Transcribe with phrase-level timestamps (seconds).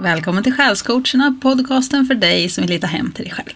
[0.00, 3.54] Välkommen till Själscoacherna, podcasten för dig som vill hitta hem till dig själv.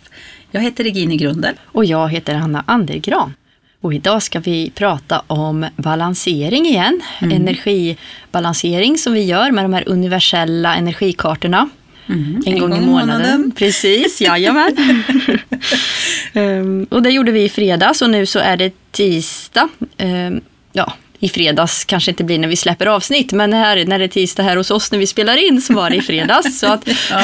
[0.51, 1.55] Jag heter Regine Grundel.
[1.65, 3.35] Och jag heter Hanna Andergran.
[3.81, 7.01] Och idag ska vi prata om balansering igen.
[7.21, 7.37] Mm.
[7.37, 11.69] Energibalansering som vi gör med de här universella energikartorna.
[12.07, 12.43] Mm.
[12.47, 12.87] En, en, gång, i månaden.
[12.87, 13.53] månaden.
[13.57, 14.77] Precis, jajamän.
[16.35, 19.69] um, och det gjorde vi i fredags och nu så är det tisdag.
[19.99, 20.41] Um,
[20.73, 24.09] ja, i fredags kanske inte blir när vi släpper avsnitt, men här, när det är
[24.09, 26.59] tisdag här hos oss när vi spelar in så var det i fredags.
[26.59, 26.89] så att...
[27.11, 27.23] ja.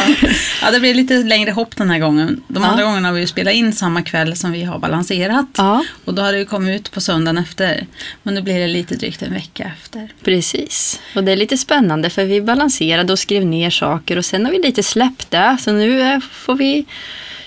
[0.62, 2.43] ja, det blir lite längre hopp den här gången.
[2.48, 2.88] De andra ja.
[2.88, 5.47] gångerna har vi spelat in samma kväll som vi har balanserat.
[5.57, 5.84] Ja.
[6.05, 7.87] Och då har det ju kommit ut på söndagen efter.
[8.23, 10.09] Men nu blir det lite drygt en vecka efter.
[10.24, 14.45] Precis, och det är lite spännande för vi balanserade och skrev ner saker och sen
[14.45, 15.57] har vi lite släppt det.
[15.60, 16.87] Så nu eh, får vi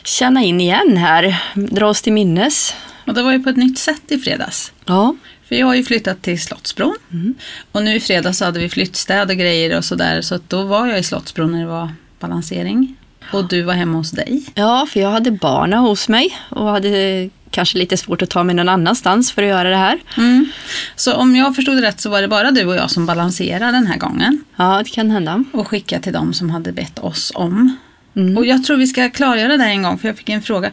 [0.03, 2.75] känna in igen här, dra oss till minnes.
[3.07, 4.71] Och det var ju på ett nytt sätt i fredags.
[4.85, 5.15] Ja.
[5.57, 6.95] Jag har ju flyttat till Slottsbron.
[7.11, 7.35] Mm.
[7.71, 10.21] Och nu i fredags så hade vi flyttstäd och grejer och sådär.
[10.21, 12.95] Så då var jag i Slottsbron när det var balansering.
[13.33, 14.45] Och du var hemma hos dig.
[14.55, 18.55] Ja, för jag hade barna hos mig och hade kanske lite svårt att ta mig
[18.55, 19.99] någon annanstans för att göra det här.
[20.17, 20.51] Mm.
[20.95, 23.71] Så om jag förstod det rätt så var det bara du och jag som balanserade
[23.71, 24.43] den här gången.
[24.55, 25.43] Ja, det kan hända.
[25.53, 27.77] Och skicka till dem som hade bett oss om.
[28.15, 28.37] Mm.
[28.37, 30.71] Och jag tror vi ska klargöra det en gång, för jag fick en fråga.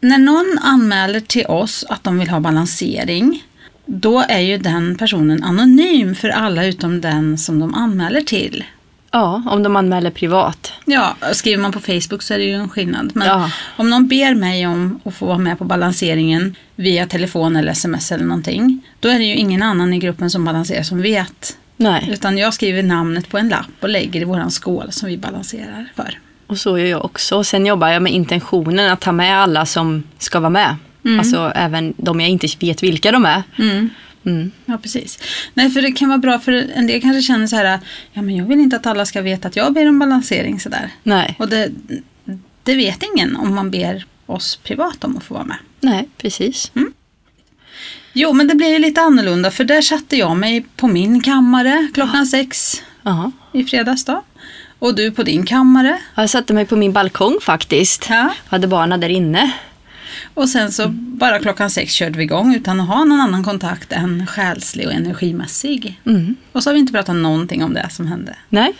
[0.00, 3.42] När någon anmäler till oss att de vill ha balansering,
[3.94, 8.64] då är ju den personen anonym för alla utom den som de anmäler till.
[9.10, 10.72] Ja, om de anmäler privat.
[10.84, 13.10] Ja, skriver man på Facebook så är det ju en skillnad.
[13.14, 13.50] Men ja.
[13.76, 18.12] om någon ber mig om att få vara med på balanseringen via telefon eller sms
[18.12, 21.56] eller någonting, då är det ju ingen annan i gruppen som balanserar som vet.
[21.76, 22.08] Nej.
[22.12, 25.88] Utan jag skriver namnet på en lapp och lägger i våran skål som vi balanserar
[25.96, 26.18] för.
[26.46, 27.44] Och så gör jag också.
[27.44, 30.76] Sen jobbar jag med intentionen att ta med alla som ska vara med.
[31.04, 31.18] Mm.
[31.18, 33.42] Alltså även de jag inte vet vilka de är.
[33.58, 33.90] Mm.
[34.24, 34.50] Mm.
[34.66, 35.18] Ja, precis.
[35.54, 37.80] Nej, för det kan vara bra för en del kanske känner så här,
[38.12, 40.90] ja men jag vill inte att alla ska veta att jag ber om balansering sådär.
[41.02, 41.36] Nej.
[41.38, 41.70] Och det,
[42.62, 45.56] det vet ingen om man ber oss privat om att få vara med.
[45.80, 46.72] Nej, precis.
[46.74, 46.92] Mm.
[48.12, 51.88] Jo, men det blir ju lite annorlunda för där satte jag mig på min kammare
[51.94, 52.26] klockan ja.
[52.26, 53.32] sex Aha.
[53.52, 54.22] i fredags då.
[54.78, 55.98] Och du på din kammare.
[56.14, 58.06] Jag satte mig på min balkong faktiskt.
[58.10, 58.34] Ja.
[58.46, 59.52] Hade barnen där inne.
[60.34, 63.92] Och sen så bara klockan sex körde vi igång utan att ha någon annan kontakt
[63.92, 66.00] än själslig och energimässig.
[66.06, 66.36] Mm.
[66.52, 68.36] Och så har vi inte pratat någonting om det som hände.
[68.48, 68.72] Nej,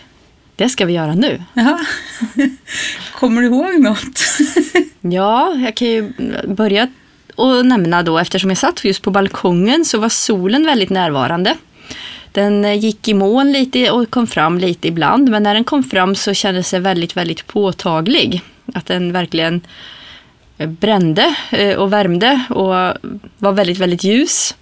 [0.56, 1.42] det ska vi göra nu.
[1.54, 1.80] Ja.
[3.14, 4.22] Kommer du ihåg något?
[5.00, 6.12] ja, jag kan ju
[6.48, 6.88] börja
[7.34, 11.56] och nämna då eftersom jag satt just på balkongen så var solen väldigt närvarande.
[12.32, 15.82] Den eh, gick i moln lite och kom fram lite ibland men när den kom
[15.82, 18.42] fram så kändes det väldigt, väldigt påtaglig.
[18.74, 19.60] Att den verkligen
[20.66, 22.74] brände eh, och värmde och
[23.38, 24.56] var väldigt, väldigt ljus.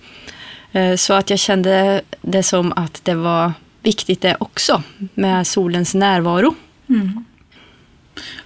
[0.73, 3.53] Eh, så att jag kände det som att det var
[3.83, 4.83] viktigt det också
[5.15, 6.55] med solens närvaro.
[6.89, 7.25] Mm.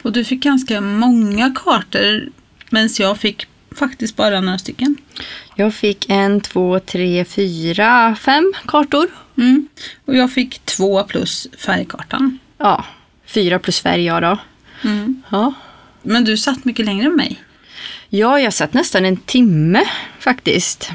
[0.02, 2.28] Och du fick ganska många kartor
[2.70, 4.96] medan jag fick faktiskt bara några stycken.
[5.54, 9.06] Jag fick en, två, tre, fyra, fem kartor.
[9.38, 9.68] Mm.
[10.04, 12.38] Och jag fick två plus färgkartan.
[12.58, 12.84] Ja,
[13.26, 14.38] fyra plus färg ja då.
[14.88, 15.22] Mm.
[15.30, 15.54] Ja.
[16.04, 17.42] Men du satt mycket längre än mig.
[18.08, 19.84] Ja, jag satt nästan en timme
[20.18, 20.90] faktiskt.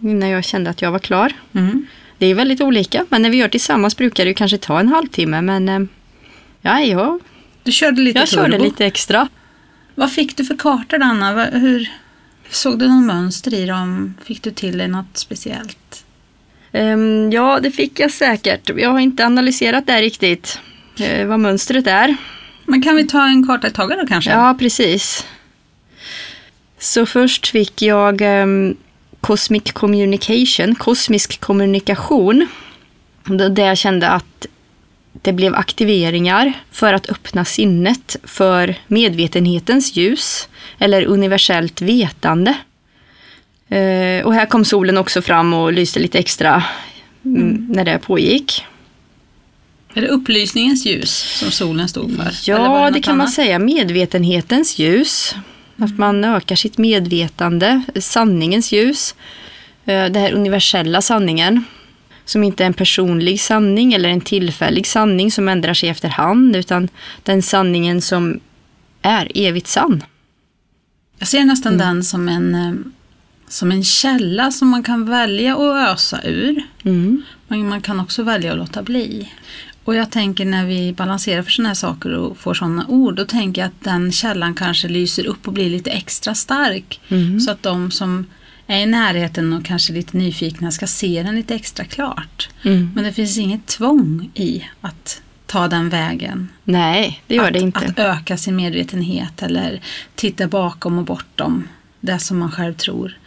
[0.00, 1.32] Innan jag kände att jag var klar.
[1.54, 1.86] Mm.
[2.18, 5.40] Det är väldigt olika, men när vi gör tillsammans brukar det kanske ta en halvtimme.
[5.42, 5.80] Men eh,
[6.62, 7.20] ja, jag,
[7.62, 9.28] du körde lite jag körde lite extra.
[9.94, 11.44] Vad fick du för kartor Anna?
[11.44, 11.90] Hur,
[12.50, 14.14] såg du någon mönster i dem?
[14.24, 16.04] Fick du till dig något speciellt?
[16.72, 18.70] Um, ja, det fick jag säkert.
[18.76, 20.60] Jag har inte analyserat det riktigt,
[21.00, 22.16] uh, vad mönstret är.
[22.64, 24.30] Men kan vi ta en karta i taget då kanske?
[24.30, 25.26] Ja, precis.
[26.78, 28.76] Så först fick jag um,
[29.20, 32.48] Cosmic Communication, kosmisk kommunikation.
[33.50, 34.46] Där jag kände att
[35.12, 40.48] det blev aktiveringar för att öppna sinnet för medvetenhetens ljus
[40.78, 42.50] eller universellt vetande.
[43.72, 46.62] Uh, och här kom solen också fram och lyste lite extra
[47.24, 47.42] mm.
[47.42, 47.66] mm.
[47.68, 48.64] när det pågick.
[49.94, 52.32] Är det upplysningens ljus som solen stod för?
[52.44, 53.24] Ja, det, det kan annat?
[53.24, 53.58] man säga.
[53.58, 55.34] Medvetenhetens ljus.
[55.76, 59.14] Att man ökar sitt medvetande, sanningens ljus.
[59.84, 61.64] Eh, den här universella sanningen.
[62.24, 66.56] Som inte är en personlig sanning eller en tillfällig sanning som ändrar sig efterhand.
[66.56, 66.88] Utan
[67.22, 68.40] den sanningen som
[69.02, 70.04] är evigt sann.
[71.18, 71.86] Jag ser nästan mm.
[71.86, 72.74] den som en, eh,
[73.48, 76.62] som en källa som man kan välja att ösa ur.
[76.84, 77.22] Mm.
[77.48, 79.32] Men man kan också välja att låta bli.
[79.84, 83.24] Och jag tänker när vi balanserar för sådana här saker och får sådana ord, då
[83.24, 87.00] tänker jag att den källan kanske lyser upp och blir lite extra stark.
[87.08, 87.40] Mm.
[87.40, 88.26] Så att de som
[88.66, 92.48] är i närheten och kanske lite nyfikna ska se den lite extra klart.
[92.62, 92.90] Mm.
[92.94, 96.48] Men det finns inget tvång i att ta den vägen.
[96.64, 97.78] Nej, det gör att, det inte.
[97.78, 99.80] Att öka sin medvetenhet eller
[100.14, 101.68] titta bakom och bortom
[102.00, 103.18] det som man själv tror.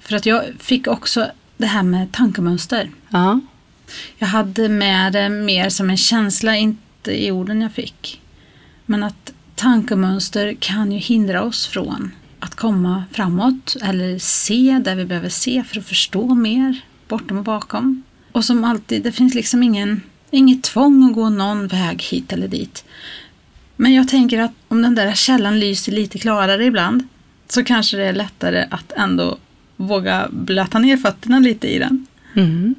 [0.00, 2.90] För att jag fick också det här med tankemönster.
[3.08, 3.40] Ja.
[4.18, 8.20] Jag hade med det mer som en känsla, inte i orden jag fick.
[8.86, 15.04] Men att tankemönster kan ju hindra oss från att komma framåt eller se där vi
[15.04, 18.02] behöver se för att förstå mer bortom och bakom.
[18.32, 20.00] Och som alltid, det finns liksom ingen,
[20.30, 22.84] inget tvång att gå någon väg hit eller dit.
[23.76, 27.08] Men jag tänker att om den där källan lyser lite klarare ibland
[27.48, 29.38] så kanske det är lättare att ändå
[29.76, 32.06] våga blöta ner fötterna lite i den.
[32.34, 32.74] Mm.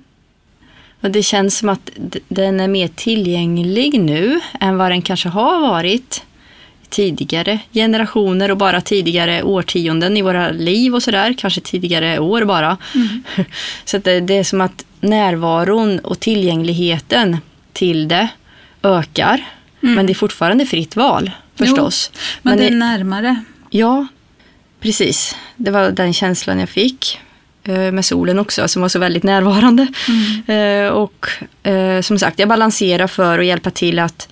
[1.04, 1.90] Och det känns som att
[2.28, 6.24] den är mer tillgänglig nu än vad den kanske har varit
[6.90, 11.36] tidigare generationer och bara tidigare årtionden i våra liv och sådär.
[11.38, 12.78] Kanske tidigare år bara.
[12.96, 13.24] Mm.
[13.86, 17.38] Så det, det, är som att närvaron och tillgängligheten
[17.74, 18.28] till det
[18.84, 19.46] ökar.
[19.84, 19.96] Mm.
[19.96, 22.12] Men det är fortfarande fritt val förstås.
[22.14, 23.44] Jo, men, men det är närmare.
[23.70, 24.08] Ja,
[24.80, 25.36] precis.
[25.56, 27.20] Det var den känslan jag fick
[27.66, 29.88] med solen också, som var så väldigt närvarande.
[30.08, 30.86] Mm.
[30.86, 31.28] Eh, och
[31.64, 34.28] eh, som sagt, jag balanserar för att hjälpa till att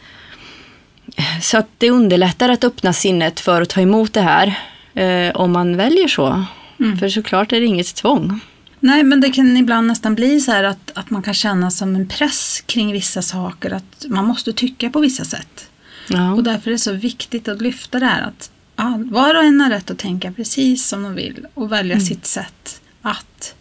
[1.41, 4.59] så att det underlättar att öppna sinnet för att ta emot det här
[4.93, 6.45] eh, om man väljer så.
[6.79, 6.97] Mm.
[6.97, 8.39] För såklart är det inget tvång.
[8.79, 11.95] Nej, men det kan ibland nästan bli så här att, att man kan känna som
[11.95, 13.71] en press kring vissa saker.
[13.73, 15.69] Att man måste tycka på vissa sätt.
[16.07, 16.33] Ja.
[16.33, 19.61] Och därför är det så viktigt att lyfta det här att all, var och en
[19.61, 22.05] har rätt att tänka precis som de vill och välja mm.
[22.05, 23.55] sitt sätt att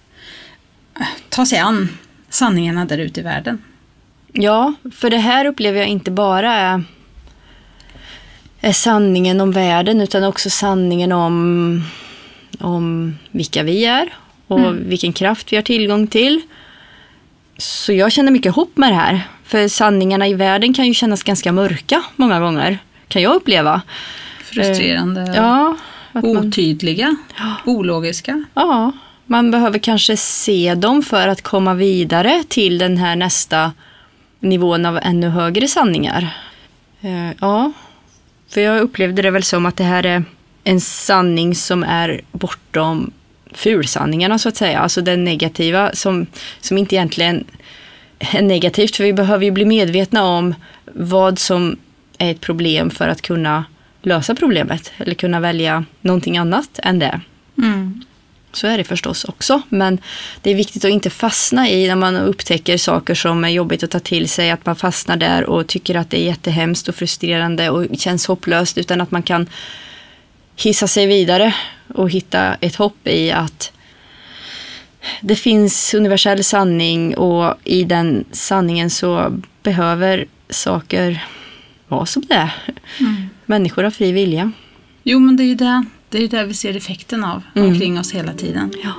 [1.00, 1.88] äh, ta sig an
[2.28, 3.62] sanningarna där ute i världen.
[4.32, 6.84] Ja, för det här upplever jag inte bara är
[8.60, 11.82] är sanningen om världen utan också sanningen om,
[12.58, 14.14] om vilka vi är
[14.46, 14.88] och mm.
[14.88, 16.40] vilken kraft vi har tillgång till.
[17.58, 19.28] Så jag känner mycket hopp med det här.
[19.44, 22.78] För sanningarna i världen kan ju kännas ganska mörka många gånger.
[23.08, 23.82] Kan jag uppleva.
[24.44, 25.20] Frustrerande.
[25.20, 25.76] Eh, ja,
[26.12, 27.16] otydliga.
[27.38, 28.44] Man, ologiska.
[28.54, 28.92] Ja,
[29.30, 33.72] man behöver kanske se dem för att komma vidare till den här nästa
[34.40, 36.36] nivån av ännu högre sanningar.
[37.00, 37.72] Eh, ja,
[38.48, 40.24] för jag upplevde det väl som att det här är
[40.64, 43.10] en sanning som är bortom
[43.52, 44.78] fulsanningarna så att säga.
[44.78, 46.26] Alltså det negativa som,
[46.60, 47.44] som inte egentligen
[48.18, 48.96] är negativt.
[48.96, 50.54] För vi behöver ju bli medvetna om
[50.92, 51.76] vad som
[52.18, 53.64] är ett problem för att kunna
[54.02, 54.92] lösa problemet.
[54.98, 57.20] Eller kunna välja någonting annat än det.
[57.58, 58.04] Mm.
[58.52, 59.62] Så är det förstås också.
[59.68, 59.98] Men
[60.42, 63.90] det är viktigt att inte fastna i när man upptäcker saker som är jobbigt att
[63.90, 64.50] ta till sig.
[64.50, 68.78] Att man fastnar där och tycker att det är jättehemskt och frustrerande och känns hopplöst.
[68.78, 69.48] Utan att man kan
[70.56, 71.54] hissa sig vidare
[71.94, 73.72] och hitta ett hopp i att
[75.20, 81.24] det finns universell sanning och i den sanningen så behöver saker
[81.88, 82.52] vara som det är.
[83.00, 83.28] Mm.
[83.46, 84.52] Människor har fri vilja.
[85.02, 85.84] Jo, men det är ju det.
[86.10, 87.68] Det är ju det vi ser effekten av mm.
[87.68, 88.72] omkring oss hela tiden.
[88.82, 88.92] Ja.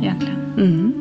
[0.00, 0.54] Egentligen.
[0.58, 0.92] Mm.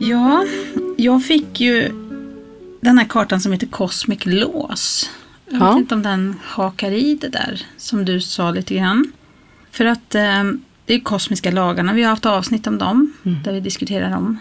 [0.00, 0.44] Ja,
[0.96, 1.88] jag fick ju
[2.80, 5.10] den här kartan som heter Cosmic Lås.
[5.50, 5.72] Jag ja.
[5.72, 9.12] vet inte om den hakar i det där som du sa lite grann.
[9.70, 10.44] För att eh,
[10.84, 13.42] det är kosmiska lagarna, vi har haft avsnitt om dem, mm.
[13.42, 14.38] där vi diskuterar dem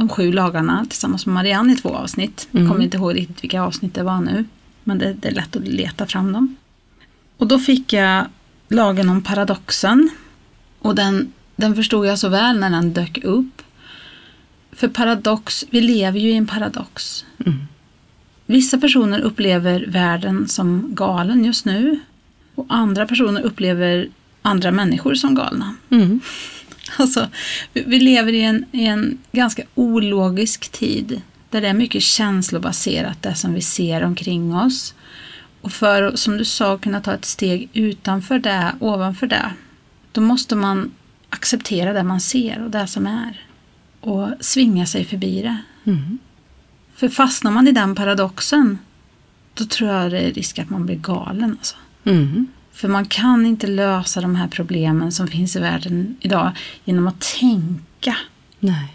[0.00, 2.48] de sju lagarna tillsammans med Marianne i två avsnitt.
[2.52, 2.68] Mm.
[2.68, 4.44] Kommer inte ihåg riktigt vilka avsnitt det var nu.
[4.84, 6.56] Men det, det är lätt att leta fram dem.
[7.36, 8.26] Och då fick jag
[8.68, 10.10] lagen om paradoxen.
[10.78, 13.62] Och den, den förstod jag så väl när den dök upp.
[14.72, 17.24] För paradox, vi lever ju i en paradox.
[17.46, 17.58] Mm.
[18.46, 22.00] Vissa personer upplever världen som galen just nu.
[22.54, 24.08] Och andra personer upplever
[24.42, 25.74] andra människor som galna.
[25.90, 26.20] Mm.
[26.98, 27.28] Alltså,
[27.72, 33.34] vi lever i en, i en ganska ologisk tid där det är mycket känslobaserat, det
[33.34, 34.94] som vi ser omkring oss.
[35.60, 39.52] Och för att, som du sa, kunna ta ett steg utanför det, ovanför det,
[40.12, 40.90] då måste man
[41.30, 43.46] acceptera det man ser och det som är.
[44.00, 45.56] Och svinga sig förbi det.
[45.84, 46.18] Mm.
[46.94, 48.78] För fastnar man i den paradoxen,
[49.54, 51.56] då tror jag det är risk att man blir galen.
[51.58, 51.76] Alltså.
[52.04, 52.46] Mm.
[52.80, 56.52] För man kan inte lösa de här problemen som finns i världen idag
[56.84, 58.16] genom att tänka.
[58.60, 58.94] Nej.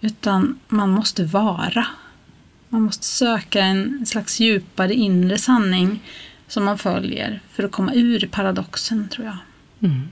[0.00, 1.86] Utan man måste vara.
[2.68, 6.02] Man måste söka en slags djupare inre sanning
[6.48, 9.36] som man följer för att komma ur paradoxen, tror jag.
[9.90, 10.08] Mm.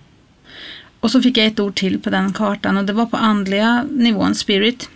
[1.01, 3.85] Och så fick jag ett ord till på den kartan och det var på andliga
[3.91, 4.91] nivån, spirit.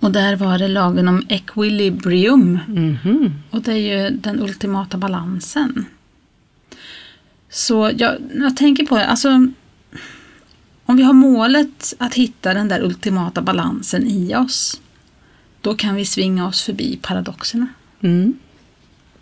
[0.00, 2.58] Och där var det lagen om equilibrium.
[2.68, 3.30] Mm -hmm.
[3.50, 5.86] Och det är ju den ultimata balansen.
[7.52, 9.28] Så jag, jag tänker på det, alltså
[10.84, 14.80] om vi har målet att hitta den där ultimata balansen i oss,
[15.60, 17.66] då kan vi svinga oss förbi paradoxerna.
[18.00, 18.38] Mm.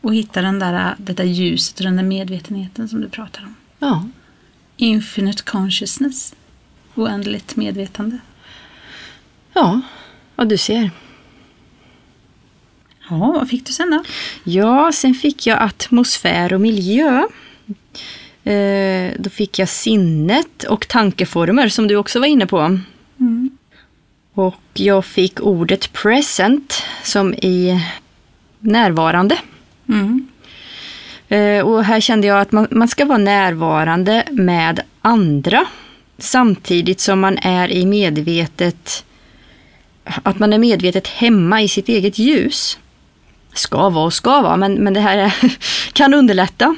[0.01, 3.55] Och hitta den där, det där ljuset och den där medvetenheten som du pratar om.
[3.79, 4.09] Ja.
[4.77, 6.35] Infinite consciousness.
[6.95, 8.19] Oändligt medvetande.
[9.53, 9.81] Ja,
[10.37, 10.91] och du ser.
[13.11, 14.05] Ja, vad fick du sen då?
[14.45, 17.29] Ja, sen fick jag atmosfär och miljö.
[18.51, 22.59] Eh, då fick jag sinnet och tankeformer som du också var inne på.
[23.21, 23.51] Mm.
[24.35, 27.81] Och jag fick ordet present som i
[28.59, 29.39] närvarande.
[29.89, 30.29] Mm.
[31.29, 35.67] Eh, och här kände jag att man, man ska vara närvarande med andra
[36.19, 39.05] samtidigt som man är i medvetet
[40.05, 42.79] att man är medvetet hemma i sitt eget ljus.
[43.53, 45.35] Ska vara och ska vara, men, men det här är,
[45.93, 46.77] kan underlätta.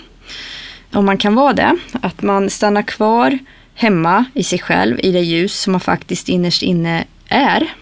[0.92, 1.76] Om man kan vara det.
[2.00, 3.38] Att man stannar kvar
[3.74, 7.74] hemma i sig själv, i det ljus som man faktiskt innerst inne är.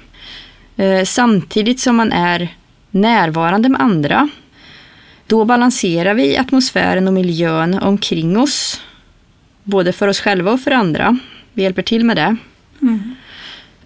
[0.77, 2.49] Eh, samtidigt som man är
[2.91, 4.29] närvarande med andra.
[5.27, 8.81] Då balanserar vi atmosfären och miljön omkring oss.
[9.65, 11.19] Både för oss själva och för andra.
[11.53, 12.37] Vi hjälper till med det.
[12.83, 13.15] Mm.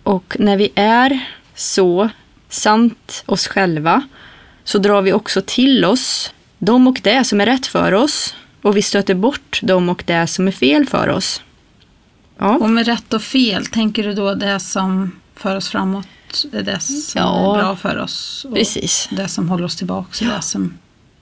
[0.03, 1.21] Och när vi är
[1.55, 2.09] så
[2.49, 4.03] sant oss själva
[4.65, 8.77] så drar vi också till oss de och det som är rätt för oss och
[8.77, 11.43] vi stöter bort de och det som är fel för oss.
[12.39, 16.07] Ja, Och med rätt och fel, tänker du då det som för oss framåt,
[16.53, 17.57] är det som Ja.
[17.57, 18.45] är bra för oss?
[18.49, 19.09] Och precis.
[19.13, 20.75] det som håller oss tillbaka och det som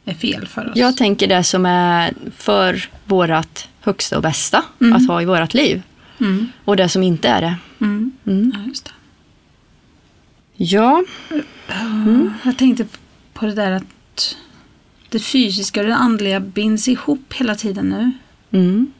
[0.04, 0.76] är fel för oss?
[0.76, 4.92] Jag tänker det som är för vårt högsta och bästa Mm.
[4.96, 5.82] att ha i vårt liv.
[6.20, 6.49] Mm.
[6.64, 7.54] Och det som inte är det.
[7.80, 8.12] Mm.
[8.26, 8.52] Mm.
[8.54, 8.90] Ja, just det.
[10.56, 11.04] Ja,
[12.44, 12.87] Jag tänkte
[13.32, 14.37] på det där att
[15.12, 18.12] det fysiska och det andliga binds ihop hela tiden nu.
[18.59, 18.92] mm.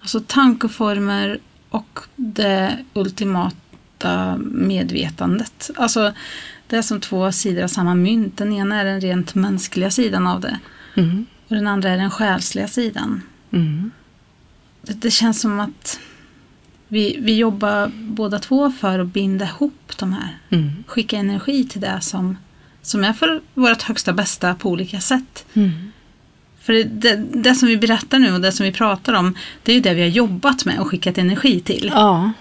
[0.00, 5.70] Alltså tankeformer och det ultimata medvetandet.
[5.76, 6.12] Alltså
[6.66, 8.36] det är som två sidor av samma mynt.
[8.36, 10.58] Den ena är den rent mänskliga sidan av det.
[10.94, 11.26] Mm.
[11.48, 13.22] Och den andra är den själsliga sidan.
[13.50, 13.90] Mm.
[14.82, 16.00] Det, det känns som att
[16.88, 20.38] vi, vi jobbar båda två för att binda ihop de här.
[20.50, 20.84] Mm.
[20.86, 22.36] Skicka energi till det som,
[22.82, 25.44] som är för vårt högsta bästa på olika sätt.
[25.54, 25.92] Mm.
[26.60, 29.76] För det, det, som vi berättar nu och det som vi pratar om, det är
[29.76, 31.90] ju det vi har jobbat med och skickat energi till.
[31.94, 32.32] Ja,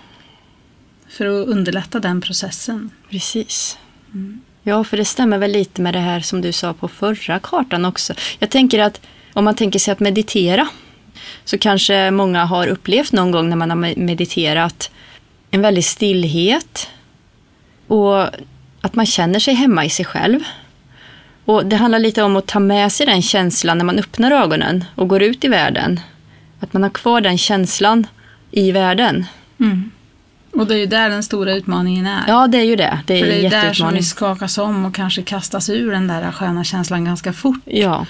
[1.10, 2.90] För att underlätta den processen.
[3.10, 3.78] precis.
[4.64, 7.86] Ja, för det stämmer väl lite med det här som du sa på förra kartan
[7.86, 8.14] också.
[8.40, 9.02] Jag tänker att
[9.34, 10.68] om man tänker sig att meditera
[11.46, 14.92] så kanske många har upplevt någon gång när man har me- mediterat
[15.52, 16.88] en väldig stillhet
[17.88, 18.26] och
[18.82, 20.40] att man känner sig hemma i sig själv.
[21.46, 24.86] Och Det handlar lite om att ta med sig den känslan när man öppnar ögonen
[24.96, 26.00] och går ut i världen.
[26.60, 28.08] Att man har kvar den känslan
[28.52, 29.26] i världen.
[30.54, 32.24] Och det är ju där den stora utmaningen är.
[32.28, 33.00] Ja, det är ju det.
[33.08, 36.08] Det är För det är där som vi skakas om och kanske kastas ur den
[36.08, 37.62] där sköna känslan ganska fort.
[37.66, 38.06] Ja.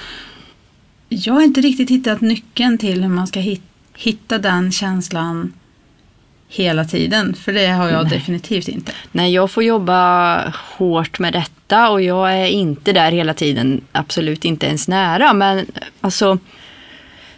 [1.10, 3.64] Jag har inte riktigt hittat nyckeln till hur man ska hit,
[3.96, 5.54] hitta den känslan
[6.52, 7.34] hela tiden.
[7.34, 8.14] För det har jag Nej.
[8.14, 8.92] definitivt inte.
[9.12, 14.46] Nej, jag får jobba hårt med detta och jag är inte där hela tiden, absolut
[14.46, 15.34] inte ens nära.
[15.34, 15.66] Men
[16.02, 16.38] alltså,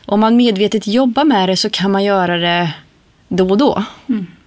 [0.06, 2.74] om man medvetet jobbar med det så kan man göra det
[3.28, 3.84] då och då.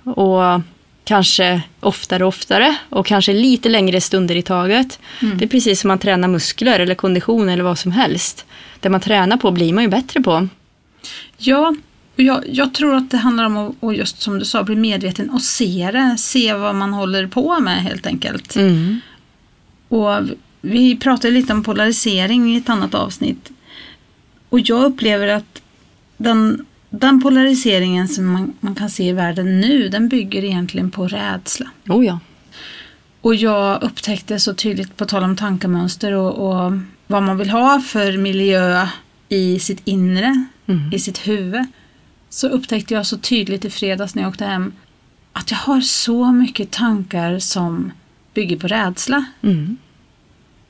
[0.04, 0.60] Och
[1.04, 4.98] kanske oftare och oftare och kanske lite längre stunder i taget.
[5.20, 8.46] Det är precis som man tränar muskler eller kondition eller vad som helst.
[8.80, 10.48] Det man tränar på blir man ju bättre på.
[11.36, 11.74] Ja,
[12.16, 14.76] och jag, jag tror att det handlar om att, och just som du sa, bli
[14.76, 16.16] medveten och se det.
[16.18, 18.56] Se vad man håller på med helt enkelt.
[18.56, 19.00] Mm.
[19.88, 20.20] Och
[20.60, 23.50] vi pratade lite om polarisering i ett annat avsnitt.
[24.48, 25.62] Och jag upplever att
[26.16, 31.08] den, den polariseringen som man, man kan se i världen nu, den bygger egentligen på
[31.08, 31.66] rädsla.
[31.88, 32.20] Oh ja.
[33.20, 36.72] Och jag upptäckte så tydligt, på tal om tankemönster och, och
[37.06, 38.86] vad man vill ha för miljö
[39.28, 40.92] i sitt inre, Mm.
[40.92, 41.64] i sitt huvud,
[42.36, 44.72] så upptäckte jag så tydligt i fredags när jag åkte hem
[45.32, 47.92] att jag har så mycket tankar som
[48.34, 49.24] bygger på rädsla.
[49.42, 49.76] Mm.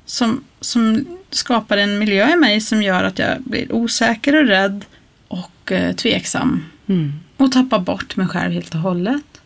[0.04, 4.84] Som, som skapar en miljö i mig som gör att jag blir osäker och rädd
[5.28, 6.64] och eh, tveksam.
[6.86, 7.12] Mm.
[7.36, 9.40] Och tappar bort mig själv helt och hållet.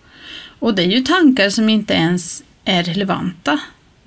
[0.59, 3.61] Och det är ju tankar som inte ens är relevanta.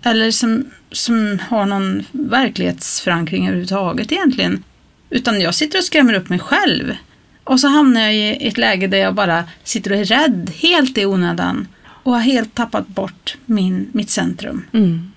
[0.03, 4.63] Eller som, som har någon verklighetsförankring överhuvudtaget egentligen.
[5.09, 6.95] Utan jag sitter och skrämmer upp mig själv.
[7.43, 10.97] Och så hamnar jag i ett läge där jag bara sitter och är rädd helt
[10.97, 11.67] i onödan.
[11.85, 14.65] Och har helt tappat bort min, mitt centrum.
[14.73, 15.11] Mm.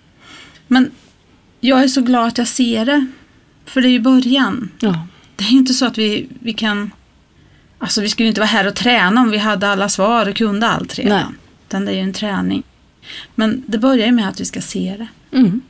[0.67, 0.91] Men
[1.61, 3.07] jag är så glad att jag ser det.
[3.65, 4.71] För det är ju början.
[4.81, 5.07] Ja.
[5.37, 6.91] Det är inte så att vi, vi kan
[7.79, 10.67] Alltså vi skulle inte vara här och träna om vi hade alla svar och kunde
[10.67, 11.19] allt redan.
[11.19, 11.39] Nej.
[11.69, 12.63] Utan det är ju en träning.
[13.35, 15.37] Men det börjar ju med att vi ska se det.
[15.37, 15.61] Mm.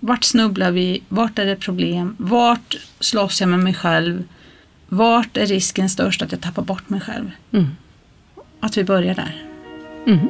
[0.00, 1.02] Vart snubblar vi?
[1.08, 2.16] Vart är det problem?
[2.18, 4.24] Vart slåss jag med mig själv?
[4.92, 7.30] Vart är risken störst att jag tappar bort mig själv?
[7.52, 7.66] Mm.
[8.60, 9.44] Att vi börjar där.
[10.06, 10.28] Mm.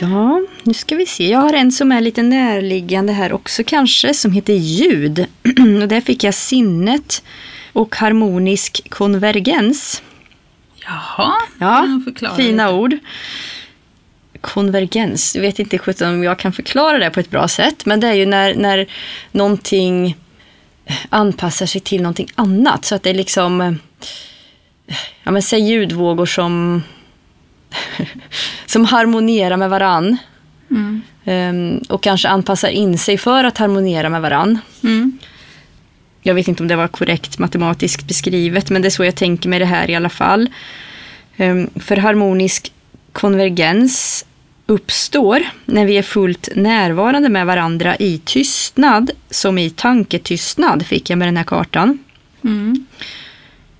[0.00, 1.30] Ja, nu ska vi se.
[1.30, 5.18] Jag har en som är lite närliggande här också kanske, som heter ljud.
[5.82, 7.22] Och där fick jag sinnet
[7.72, 10.02] och harmonisk konvergens.
[10.86, 12.00] Jaha, Ja,
[12.36, 12.74] fina lite?
[12.74, 12.98] ord.
[14.46, 17.86] Konvergens, jag vet inte sjutton om jag kan förklara det på ett bra sätt.
[17.86, 18.86] Men det är ju när, när
[19.32, 20.16] någonting
[21.08, 22.84] anpassar sig till någonting annat.
[22.84, 23.72] Så att det är liksom, eh,
[25.22, 26.82] ja men säg ljudvågor som,
[28.66, 30.16] som harmonerar med varann.
[30.70, 31.02] Mm.
[31.24, 34.58] Ehm, och kanske anpassar in sig för att harmonera med varann.
[34.84, 35.18] Mm.
[36.22, 39.48] Jag vet inte om det var korrekt matematiskt beskrivet, men det är så jag tänker
[39.48, 40.48] mig det här i alla fall.
[41.36, 42.72] Ehm, För harmonisk
[43.12, 44.26] konvergens
[44.66, 51.18] uppstår när vi är fullt närvarande med varandra i tystnad, som i tanketystnad fick jag
[51.18, 51.98] med den här kartan.
[52.44, 52.86] Mm.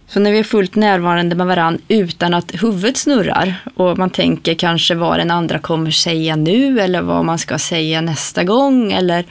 [0.08, 4.54] Så när vi är fullt närvarande med varandra utan att huvudet snurrar och man tänker
[4.54, 9.24] kanske vad den andra kommer säga nu eller vad man ska säga nästa gång eller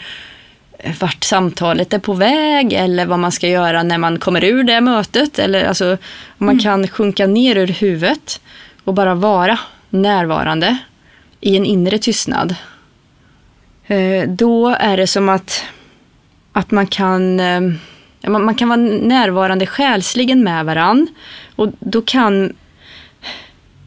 [0.99, 4.81] vart samtalet är på väg eller vad man ska göra när man kommer ur det
[4.81, 5.39] mötet.
[5.39, 5.97] Eller alltså,
[6.37, 8.41] man kan sjunka ner ur huvudet
[8.83, 9.59] och bara vara
[9.89, 10.77] närvarande
[11.45, 12.55] i en inre tystnad.
[13.87, 15.63] Eh, Då är det som att,
[16.51, 17.61] att man kan eh,
[18.27, 21.07] man, kan vara närvarande själsligen med varann.
[21.55, 22.53] Och då kan,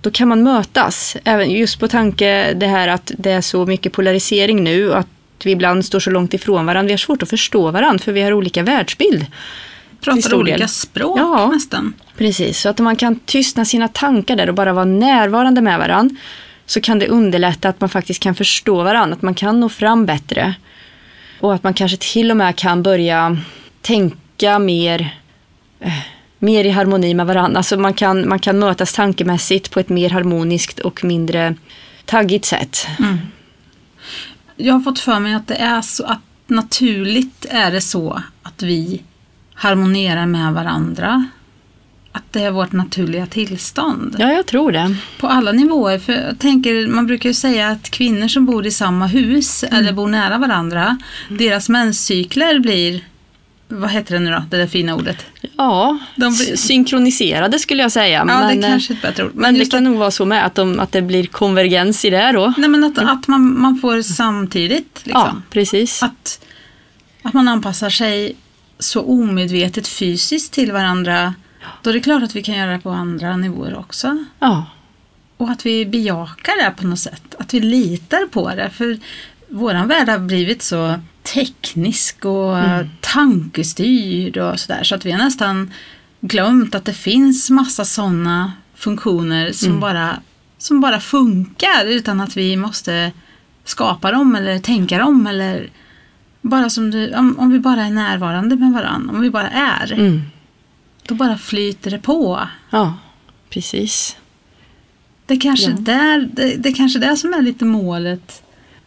[0.00, 1.16] då kan man mötas.
[1.24, 4.90] Även just på tanke det här att det är så mycket polarisering nu.
[4.90, 5.06] och Att
[5.44, 6.86] vi ibland står så långt ifrån varandra.
[6.86, 9.26] Vi har svårt att förstå varandra för vi har olika världsbild.
[10.00, 10.38] Pratar del.
[10.38, 11.50] olika språk Ja.
[11.52, 11.94] nästan.
[12.16, 16.16] Precis, så att man kan tystna sina tankar där och bara vara närvarande med varandra.
[16.68, 20.06] Så kan det underlätta att man faktiskt kan förstå varandra, att man kan nå fram
[20.06, 20.54] bättre.
[21.40, 23.36] Och att man kanske till och med kan börja
[23.82, 25.16] tänka mer,
[25.80, 25.92] eh,
[26.38, 27.58] mer i harmoni med varandra.
[27.58, 31.54] Alltså man kan, man kan mötas tankemässigt på ett mer harmoniskt och mindre
[32.04, 32.86] taggigt sätt.
[32.98, 33.18] Mm.
[34.56, 38.62] Jag har fått för mig att det är så att naturligt är det så att
[38.62, 39.02] vi
[39.54, 41.24] harmonerar med varandra.
[42.12, 44.16] Att det är vårt naturliga tillstånd.
[44.18, 44.96] Ja, jag tror det.
[45.20, 45.98] På alla nivåer.
[45.98, 49.74] För jag tänker, man brukar ju säga att kvinnor som bor i samma hus Mm.
[49.80, 53.04] eller bor nära varandra, deras menscykler blir,
[53.68, 55.16] vad heter det nu då, det där fina ordet?
[55.56, 58.18] Ja, De blir- synkroniserade skulle jag säga.
[58.18, 59.30] Ja, men, det eh, kanske är ett bättre ord.
[59.34, 62.10] men det just kan nog vara så med att, de, att det blir konvergens i
[62.10, 62.54] det då.
[62.58, 65.00] Nej men att, att man, man får samtidigt.
[65.04, 65.22] Liksom.
[65.26, 66.02] Ja, precis.
[66.02, 66.46] Att,
[67.22, 68.36] att man anpassar sig
[68.78, 71.34] så omedvetet fysiskt till varandra.
[71.82, 74.24] Då är det klart att vi kan göra det på andra nivåer också.
[74.38, 74.66] Ja,
[75.36, 77.34] Och att vi bejakar det på något sätt.
[77.38, 78.70] Att vi litar på det.
[78.70, 78.98] För
[79.48, 82.56] våran värld har blivit så teknisk och
[83.00, 84.82] tankestyrd och sådär.
[84.84, 85.72] Så att vi har nästan
[86.20, 90.20] glömt att det finns massa sådana funktioner som, bara,
[90.58, 93.12] som bara funkar utan att vi måste
[93.64, 95.26] skapa dem eller tänka dem.
[95.26, 95.70] Eller
[96.40, 99.92] bara som du, om, om vi bara är närvarande med varandra, om vi bara är,
[99.92, 100.22] mm.
[101.08, 102.48] Då bara flyter det på.
[102.70, 102.94] ja
[103.50, 104.16] precis.
[105.26, 105.76] Det kanske Ja.
[105.78, 108.42] där, det, det är kanske det som är lite målet.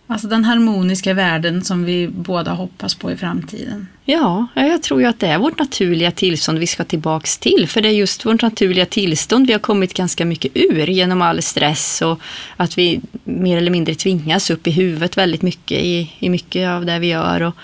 [0.07, 3.87] Alltså den harmoniska världen som vi båda hoppas på i framtiden.
[4.05, 7.67] Ja, ja, jag tror ju att det är vårt naturliga tillstånd vi ska tillbaks till.
[7.67, 11.41] För det är just vårt naturliga tillstånd vi har kommit ganska mycket ur genom all
[11.41, 12.21] stress och
[12.57, 16.85] att vi mer eller mindre tvingas upp i huvudet väldigt mycket i, i mycket av
[16.85, 17.41] det vi gör.
[17.41, 17.55] Och,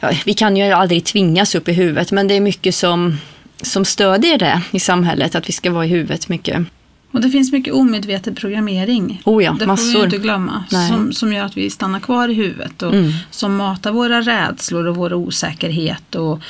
[0.00, 3.16] ja, vi kan ju aldrig tvingas upp i huvudet men det är mycket som,
[3.62, 6.66] som stödjer det i samhället, att vi ska vara i huvudet mycket.
[7.10, 9.22] Och det finns mycket omedveten programmering.
[9.24, 10.04] Oh ja, det får vi massor.
[10.04, 10.64] inte glömma.
[10.72, 10.88] Nej.
[10.90, 12.82] Som, som gör att vi stannar kvar i huvudet.
[12.82, 13.12] Och Mm.
[13.30, 16.14] Som matar våra rädslor och vår osäkerhet.
[16.14, 16.40] Och,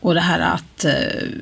[0.00, 0.92] och det här att eh,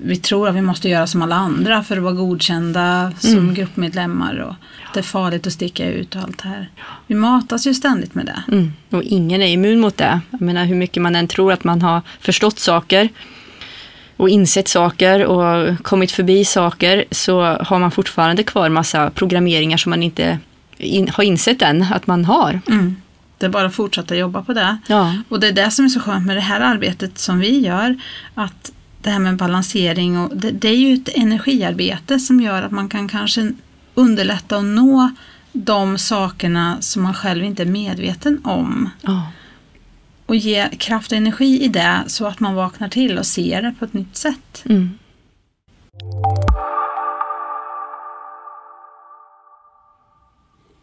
[0.03, 3.55] vi tror att vi måste göra som alla andra för att vara godkända som Mm.
[3.55, 4.37] gruppmedlemmar.
[4.37, 6.71] Och att det är farligt att sticka ut och allt det här.
[7.07, 8.43] Vi matas ju ständigt med det.
[8.53, 8.73] Mm.
[8.91, 10.21] Och ingen är immun mot det.
[10.31, 13.09] Jag menar hur mycket man än tror att man har förstått saker
[14.17, 19.91] och insett saker och kommit förbi saker så har man fortfarande kvar massa programmeringar som
[19.91, 20.39] man inte
[20.79, 22.61] in, har insett än att man har.
[22.69, 22.97] Mm.
[23.39, 24.79] Det är bara att fortsätta jobba på det.
[24.87, 27.61] Ja, Och det är det som är så skönt med det här arbetet som vi
[27.61, 27.97] gör.
[28.35, 32.73] Att det här med balansering, och det, det är ju ett energiarbete som gör att
[32.73, 33.53] man kan kanske
[33.95, 35.11] underlätta och nå
[35.53, 38.91] de sakerna som man själv inte är medveten om.
[39.01, 39.27] ja,
[40.27, 43.75] och ge kraft och energi i det så att man vaknar till och ser det
[43.79, 44.65] på ett nytt sätt.
[44.65, 44.91] Mm.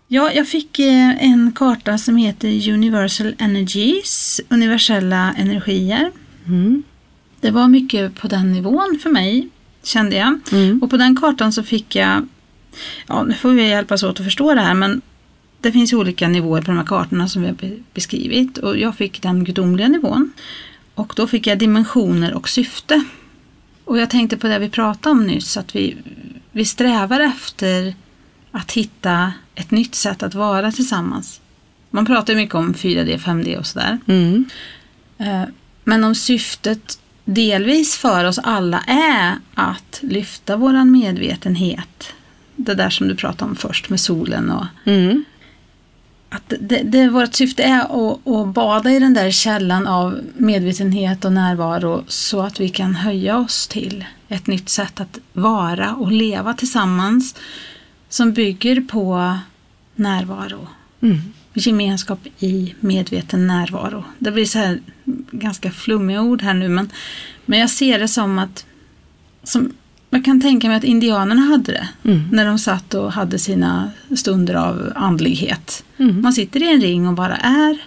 [0.08, 6.12] Ja, jag fick eh, en karta som heter Universal Energies, universella energier.
[6.48, 6.84] Mm.
[7.40, 9.50] Det var mycket på den nivån för mig,
[9.84, 10.40] kände jag.
[10.52, 10.84] Mm.
[10.84, 12.28] Och på den kartan så fick jag,
[13.08, 15.02] ja nu får vi hjälpas åt att förstå det här, men
[15.64, 18.58] det finns olika nivåer på de här kartorna som vi har be- beskrivit.
[18.58, 20.32] Och jag fick den gudomliga nivån.
[20.96, 23.04] Och då fick jag dimensioner och syfte.
[23.86, 25.98] Och jag tänkte på det vi pratade om nyss, att vi,
[26.52, 27.96] vi strävar efter
[28.52, 31.42] att hitta ett nytt sätt att vara tillsammans.
[31.90, 34.00] Man pratar mycket om 4D, 5D och sådär.
[34.08, 34.46] Mm.
[35.18, 35.44] Eh,
[35.84, 42.14] Men om syftet delvis för oss alla är att lyfta våran medvetenhet.
[42.56, 45.24] Det där som du pratade om först med solen och Mm.
[46.34, 51.26] Att det, det, vårt syfte är att, att bada i den där källan av medvetenhet
[51.26, 56.12] och närvaro så att vi kan höja oss till ett nytt sätt att vara och
[56.12, 57.36] leva tillsammans
[58.10, 59.38] som bygger på
[59.96, 60.68] närvaro.
[61.02, 61.18] Mm.
[61.54, 64.04] Gemenskap i medveten närvaro.
[64.20, 64.80] Det blir så här
[65.32, 66.90] ganska flummiga ord här nu men,
[67.46, 68.66] men jag ser det som att
[69.44, 69.74] som,
[70.14, 72.22] jag kan tänka mig att indianerna hade det Mm.
[72.32, 75.84] när de satt och hade sina stunder av andlighet.
[75.98, 76.22] Mm.
[76.22, 77.78] Man sitter i en ring och bara är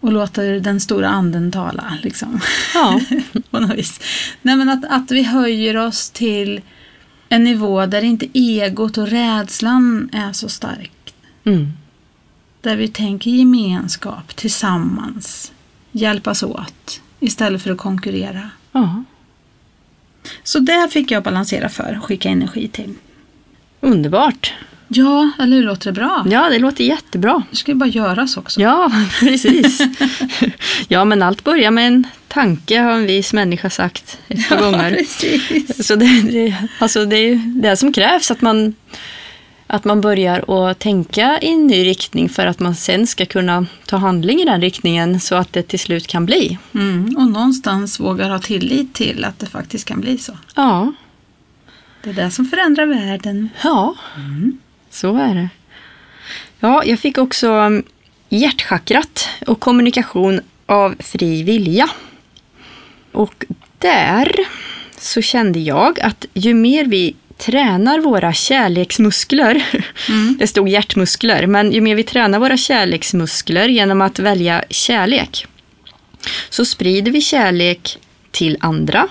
[0.00, 1.98] och låter den stora anden tala.
[2.02, 2.40] Liksom.
[2.74, 3.00] Ja.
[3.50, 4.00] på något vis.
[4.42, 6.60] Nej, men att, att vi höjer oss till
[7.28, 11.14] en nivå där inte egot och rädslan är så stark.
[11.44, 11.72] Mm.
[12.60, 15.52] Där vi tänker gemenskap, tillsammans,
[15.92, 18.50] hjälpas åt istället för att konkurrera.
[18.72, 19.04] ja.
[20.42, 22.94] Så det fick jag balansera för och skicka energi till.
[23.80, 24.52] Underbart.
[24.88, 26.26] Ja, eller hur låter det bra?
[26.30, 27.42] Ja, det låter jättebra.
[27.50, 28.60] Det ska ju bara göras också.
[28.60, 29.80] Ja, precis.
[30.88, 34.62] ja, men allt börjar med en tanke har en vis människa sagt ett par Ja,
[34.62, 34.90] gånger.
[34.90, 35.86] precis.
[35.86, 38.74] Så det, det, alltså det är ju det som krävs, att man,
[39.66, 43.66] att man börjar att tänka i en ny riktning för att man sen ska kunna
[43.86, 46.58] ta handling i den riktningen så att det till slut kan bli.
[46.74, 50.32] Mm, och någonstans vågar ha tillit till att det faktiskt kan bli så.
[50.56, 50.92] Ja,
[52.02, 53.48] Det är det som förändrar världen.
[53.62, 53.94] ja
[54.90, 55.48] så är det.
[56.60, 57.82] Ja, jag fick också um,
[58.28, 61.88] hjärtchakrat och kommunikation av fri vilja.
[63.12, 63.44] Och
[63.78, 64.32] där
[64.98, 67.14] så kände jag att ju mer vi
[67.46, 69.66] tränar våra kärleksmuskler,
[70.38, 75.46] det stod hjärtmuskler, men ju mer vi tränar våra kärleksmuskler genom att välja kärlek,
[76.50, 77.98] så sprider vi kärlek
[78.30, 79.08] till andra.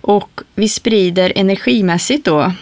[0.00, 2.52] Och vi sprider energimässigt då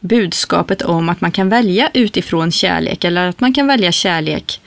[0.00, 4.60] budskapet om att man kan välja utifrån kärlek eller att man kan välja kärlek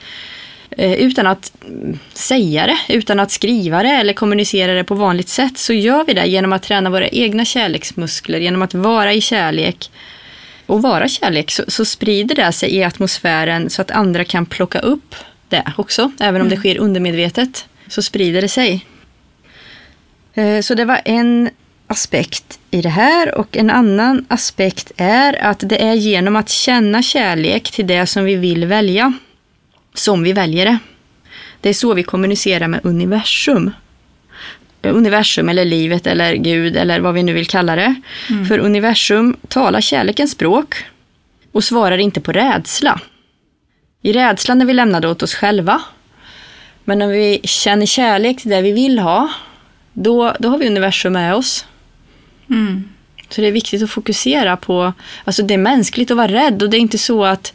[0.78, 5.58] utan att mm, säga det, utan att skriva det eller kommunicera det på vanligt sätt
[5.58, 9.90] så gör vi det genom att träna våra egna kärleksmuskler, genom att vara i kärlek.
[10.66, 14.78] Och vara kärlek så, så sprider det sig i atmosfären så att andra kan plocka
[14.78, 15.14] upp
[15.48, 18.86] det också, även om det sker undermedvetet så sprider det sig.
[20.34, 21.50] Eh, Så det var en
[21.86, 27.02] aspekt i det här och en annan aspekt är att det är genom att känna
[27.02, 29.12] kärlek till det som vi vill välja
[29.94, 30.78] som vi väljer det.
[31.60, 33.70] Det är så vi kommunicerar med universum.
[34.82, 37.94] Eh, Universum eller livet eller Gud eller vad vi nu vill kalla det.
[38.48, 40.74] För universum talar kärlekens språk
[41.52, 43.00] och svarar inte på rädsla.
[44.02, 45.82] I rädslan är vi lämnade åt oss själva.
[46.84, 49.32] Men när vi känner kärlek till det vi vill ha,
[49.92, 51.66] då, då har vi universum med oss.
[52.50, 52.88] Mm.
[53.28, 54.92] Så det är viktigt att fokusera på,
[55.24, 57.54] alltså det är mänskligt att vara rädd och det är inte så att,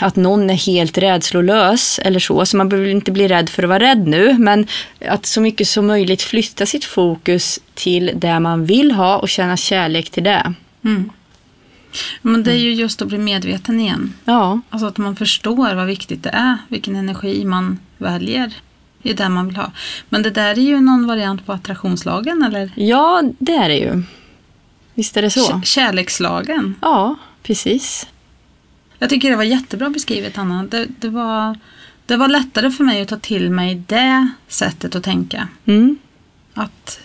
[0.00, 3.68] att någon är helt rädslolös eller så, så man behöver inte bli rädd för att
[3.68, 4.66] vara rädd nu, men
[5.08, 9.56] att så mycket som möjligt flytta sitt fokus till det man vill ha och känna
[9.56, 10.54] kärlek till det.
[10.84, 11.10] Mm.
[12.22, 14.14] Men det är ju just att bli medveten igen.
[14.24, 18.52] Ja, Alltså att man förstår vad viktigt det är, vilken energi man väljer
[19.02, 19.72] i det man vill ha.
[20.08, 24.02] Men det där är ju någon variant på attraktionslagen eller ja det är det ju.
[24.94, 25.52] Visst är det så?
[25.52, 26.74] K- kärlekslagen.
[26.82, 28.06] Ja, precis.
[28.98, 30.64] Jag tycker det var jättebra beskrivet Anna.
[30.64, 31.58] Det, det, var,
[32.06, 35.48] det var lättare för mig att ta till mig det sättet att tänka.
[35.66, 35.96] Mm.
[36.54, 37.00] Att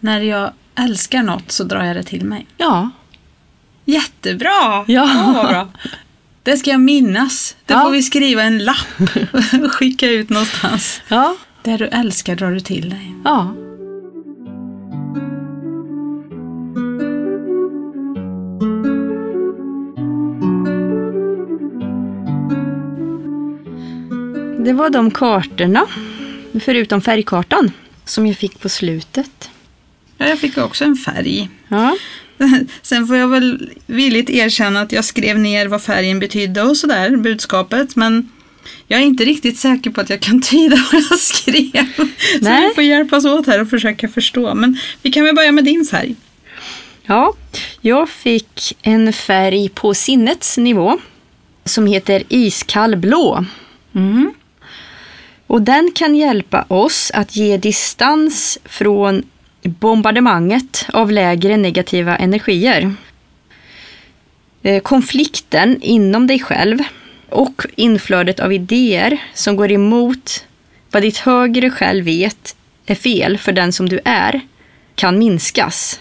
[0.00, 2.46] när jag älskar något så drar jag det till mig.
[2.56, 2.90] Ja.
[3.84, 4.84] Jättebra!
[4.86, 5.32] Ja.
[5.34, 5.68] Vad bra.
[6.42, 7.56] Det ska jag minnas.
[7.66, 7.80] Det Ja.
[7.82, 9.00] får vi skriva en lapp
[9.64, 11.00] och skicka ut någonstans.
[11.08, 11.36] Ja.
[11.62, 13.14] Det du älskar drar du till dig.
[13.24, 13.54] Ja.
[24.70, 25.86] Det var de kartorna.
[26.60, 27.72] förutom färgkartan
[28.04, 29.50] som jag fick på slutet.
[30.18, 31.48] Ja, jag fick också en färg.
[31.68, 31.96] Ja,
[32.82, 37.16] Sen får jag väl villigt erkänna att jag skrev ner vad färgen betydde och sådär,
[37.16, 37.96] budskapet.
[37.96, 38.30] Men
[38.88, 41.86] jag är inte riktigt säker på att jag kan tyda vad jag skrev.
[41.96, 42.04] Så
[42.40, 42.68] Nej.
[42.68, 44.54] vi får hjälpas åt här och försöka förstå.
[44.54, 46.14] Men vi kan väl börja med din färg.
[47.02, 47.34] ja,
[47.80, 50.98] jag fick en färg på sinnets nivå
[51.64, 53.44] som heter iskall blå.
[53.94, 54.34] Mm.
[55.50, 59.22] Och den kan hjälpa oss att ge distans från
[59.62, 62.94] bombardemanget av lägre negativa energier.
[64.62, 66.78] Eh, konflikten inom dig själv
[67.28, 70.44] och inflödet av idéer som går emot
[70.90, 74.40] vad ditt högre själv vet är fel för den som du är
[74.94, 76.00] kan minskas.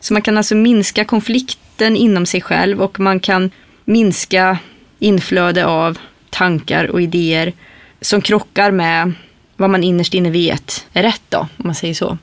[0.00, 3.50] Så man kan alltså minska konflikten inom sig själv och man kan
[3.84, 4.58] minska
[4.98, 5.98] inflöde av
[6.30, 7.52] tankar och idéer
[8.00, 9.12] som krockar med
[9.56, 12.18] vad man innerst inne vet är rätt då, om man säger så.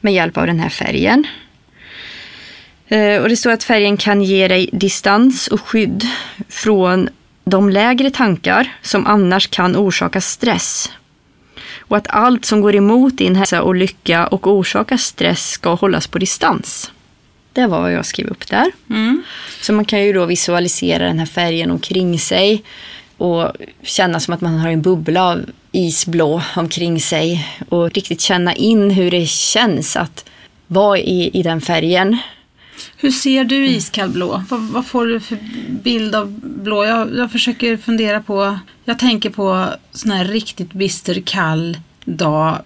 [0.00, 1.26] Med hjälp av den här färgen.
[2.88, 6.06] Eh, Och det står att färgen kan ge dig distans och skydd
[6.48, 7.08] från
[7.44, 10.90] de lägre tankar som annars kan orsaka stress.
[11.78, 16.06] Och att allt som går emot din hälsa och lycka och orsakar stress ska hållas
[16.06, 16.92] på distans.
[17.52, 18.72] Det var vad jag skrev upp där.
[18.90, 19.22] Mm.
[19.60, 22.62] Så man kan ju då visualisera den här färgen omkring sig
[23.22, 28.54] och känna som att man har en bubbla av isblå omkring sig och riktigt känna
[28.54, 30.24] in hur det känns att
[30.66, 32.18] vara i, i den färgen.
[32.96, 34.44] Hur ser du iskall blå?
[34.48, 36.84] Vad, vad får du för bild av blå?
[36.84, 42.58] Jag, jag försöker fundera på, jag tänker på sån här riktigt bister kall dag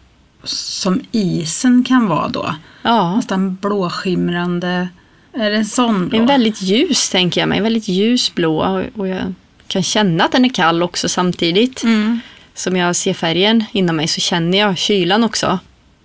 [0.44, 2.54] som isen kan vara då.
[2.82, 4.88] Ja, Nästan blåskimrande.
[5.32, 6.18] Är det en sån blå?
[6.18, 9.32] en väldigt ljus tänker jag mig, en väldigt ljus blå och jag
[9.68, 11.82] kan känna att den är kall också samtidigt.
[11.82, 12.20] Mm.
[12.54, 15.58] Som jag ser färgen inom mig så känner jag kylan också.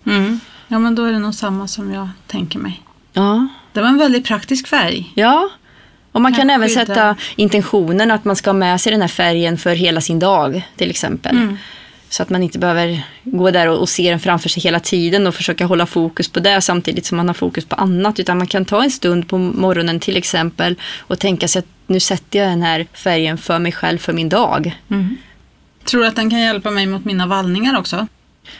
[0.06, 0.39] Mm.
[0.67, 2.82] Ja, men då är det nog samma som jag tänker mig.
[3.13, 5.12] Ja, Det var en väldigt praktisk färg.
[5.15, 5.50] Ja,
[6.12, 6.86] och man kan Kan även skydda.
[6.86, 10.67] sätta intentionen att man ska ha med sig den här färgen för hela sin dag
[10.76, 11.38] till exempel.
[11.38, 11.58] Mm.
[12.12, 15.28] Så att man inte behöver gå där och, och se den framför sig hela tiden
[15.28, 18.19] och försöka hålla fokus på det samtidigt som man har fokus på annat.
[18.19, 22.00] Utan man kan ta en stund på morgonen till exempel och tänka sig att nu
[22.00, 24.80] sätter jag den här färgen för mig själv för min dag.
[25.86, 28.08] Tror du att den kan hjälpa mig mot mina vallningar också?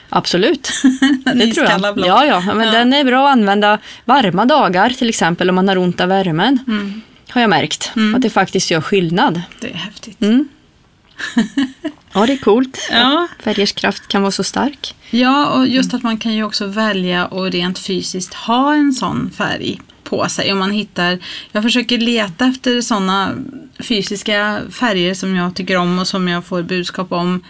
[0.08, 0.70] Absolut.
[1.34, 1.94] Det tror jag.
[1.94, 2.06] blå.
[2.06, 2.72] Ja, ja, men Ja.
[2.72, 6.58] den är bra att använda varma dagar till exempel om man har ont av värmen.
[6.66, 7.02] Mm.
[7.28, 7.92] Har jag märkt.
[8.16, 9.42] Att det faktiskt gör skillnad.
[9.60, 10.18] Det är häftigt.
[12.14, 12.88] Ja, det är coolt.
[12.90, 13.28] Ja.
[13.38, 14.94] Färgers kraft kan vara så stark.
[15.10, 19.30] Ja, och just att man kan ju också välja och rent fysiskt ha en sån
[19.30, 20.52] färg på sig.
[20.52, 21.18] Om man hittar,
[21.52, 23.32] jag försöker leta efter sådana
[23.78, 27.44] fysiska färger som jag tycker om och som jag får budskap om.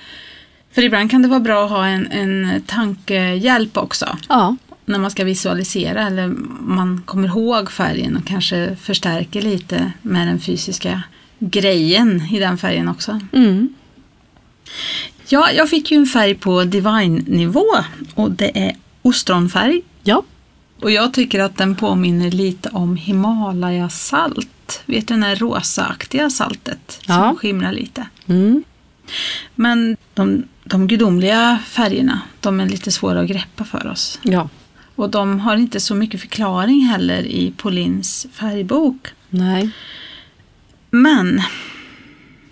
[0.73, 4.17] För ibland kan det vara bra att ha en, en tankehjälp också.
[4.29, 6.29] Ja, När man ska visualisera eller
[6.61, 11.03] man kommer ihåg färgen och kanske förstärker lite med den fysiska
[11.39, 13.21] grejen i den färgen också.
[13.33, 13.75] mm.
[15.29, 17.67] Ja, jag fick ju en färg på Divine-nivå
[18.15, 19.83] och det är ostronfärg.
[20.03, 20.23] ja.
[20.81, 24.83] Och jag tycker att den påminner lite om Himalaya-salt.
[24.87, 27.35] Vet du den här rosaaktiga saltet som Ja.
[27.39, 28.07] skimrar lite?
[28.27, 28.65] Mm.
[29.55, 34.19] Men de, de gudomliga färgerna, de är lite svåra att greppa för oss.
[34.23, 34.49] ja.
[34.97, 39.09] Och de har inte så mycket förklaring heller i Paulins färgbok.
[39.31, 39.71] Nej.
[40.91, 41.43] Men,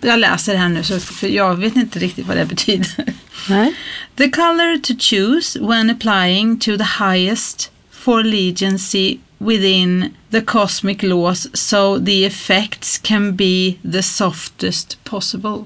[0.00, 3.04] jag läser här nu så för jag vet inte riktigt vad det betyder.
[3.48, 3.74] Nej.
[4.16, 11.56] The color to choose when applying to the highest for legiancy within the cosmic laws
[11.56, 15.64] so the effects can be the softest possible.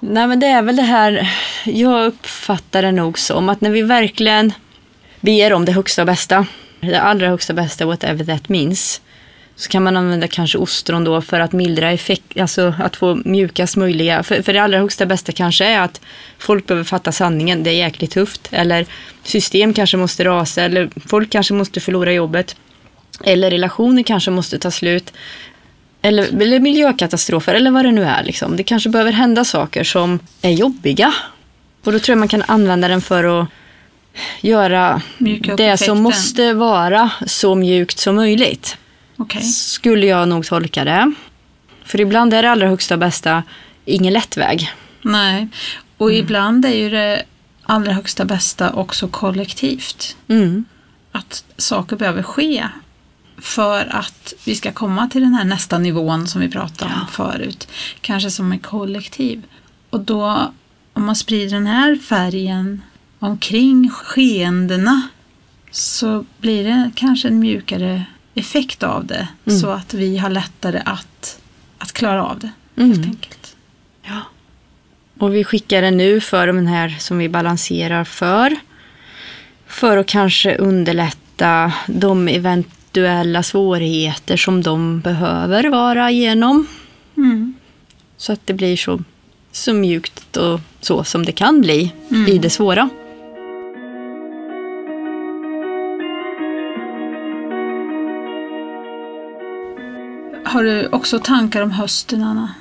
[0.00, 1.30] Nej, men det är väl det här,
[1.64, 4.52] jag uppfattar det nog som att när vi verkligen
[5.20, 6.46] ber om det högsta och bästa,
[6.80, 9.00] det allra högsta bästa, whatever that means,
[9.58, 13.76] så kan man använda kanske ostron då för att mildra effekt, alltså att få mjukast
[13.76, 14.22] möjliga.
[14.22, 16.00] För, för det allra högsta bästa kanske är att
[16.38, 18.48] folk behöver fatta sanningen, det är jäkligt tufft.
[18.50, 18.86] Eller
[19.22, 22.56] system kanske måste rasa, eller folk kanske måste förlora jobbet.
[23.24, 25.12] Eller relationer kanske måste ta slut.
[26.02, 28.24] Eller, eller miljökatastrofer, eller vad det nu är.
[28.24, 28.56] Liksom.
[28.56, 31.14] Det kanske behöver hända saker som är jobbiga.
[31.84, 33.48] Och då tror jag man kan använda den för att
[34.40, 35.78] göra det effekten.
[35.78, 38.76] som måste vara så mjukt som möjligt.
[39.18, 39.42] Okej.
[39.42, 41.12] Skulle jag nog tolka det.
[41.84, 43.42] För ibland är det allra högsta och bästa
[43.84, 44.72] ingen lätt väg.
[45.02, 45.48] Nej,
[45.96, 47.22] och ibland är ju det
[47.62, 50.16] allra högsta bästa också kollektivt.
[50.28, 50.64] Mm.
[51.12, 52.68] Att saker behöver ske
[53.38, 57.68] för att vi ska komma till den här nästa nivån som vi pratade om förut.
[58.00, 59.42] Kanske som ett kollektiv.
[59.90, 60.52] Och då
[60.92, 62.82] om man sprider den här färgen
[63.18, 65.08] omkring skeendena
[65.70, 68.04] så blir det kanske en mjukare
[68.38, 69.28] effekt av det.
[69.46, 69.58] Mm.
[69.58, 71.40] Så att vi har lättare att,
[71.78, 72.50] att klara av det.
[72.76, 72.90] Mm.
[72.92, 73.56] Helt enkelt.
[74.02, 74.20] Ja.
[75.18, 78.56] Och vi skickar den nu för den här som vi balanserar för.
[79.66, 86.66] För att kanske underlätta de eventuella svårigheter som de behöver vara igenom.
[87.16, 87.54] Mm.
[88.16, 89.02] Så att det blir så,
[89.52, 92.28] så mjukt och så som det kan bli Mm.
[92.32, 92.88] i det svåra.
[100.44, 102.54] Har du också tankar om hösten, Anna?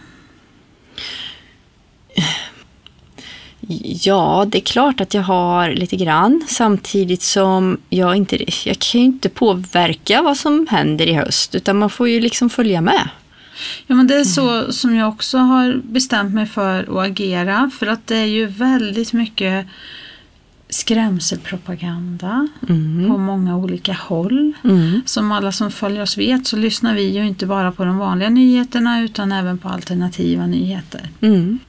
[4.02, 6.44] Ja, det är klart att jag har lite grann.
[6.48, 11.56] Samtidigt som jag inte jag kan ju inte påverka vad som händer i höst.
[11.56, 13.10] Utan man får ju liksom följa med.
[13.88, 17.72] Ja, men det är så som jag också har bestämt mig för att agera.
[17.80, 19.68] För att det är ju väldigt mycket
[20.70, 22.48] skrämselpropaganda
[23.08, 24.54] på många olika håll.
[24.64, 25.02] Mm.
[25.06, 28.30] Som alla som följer oss vet så lyssnar vi ju inte bara på de vanliga
[28.30, 31.10] nyheterna utan även på alternativa nyheter.
[31.22, 31.60] Mm.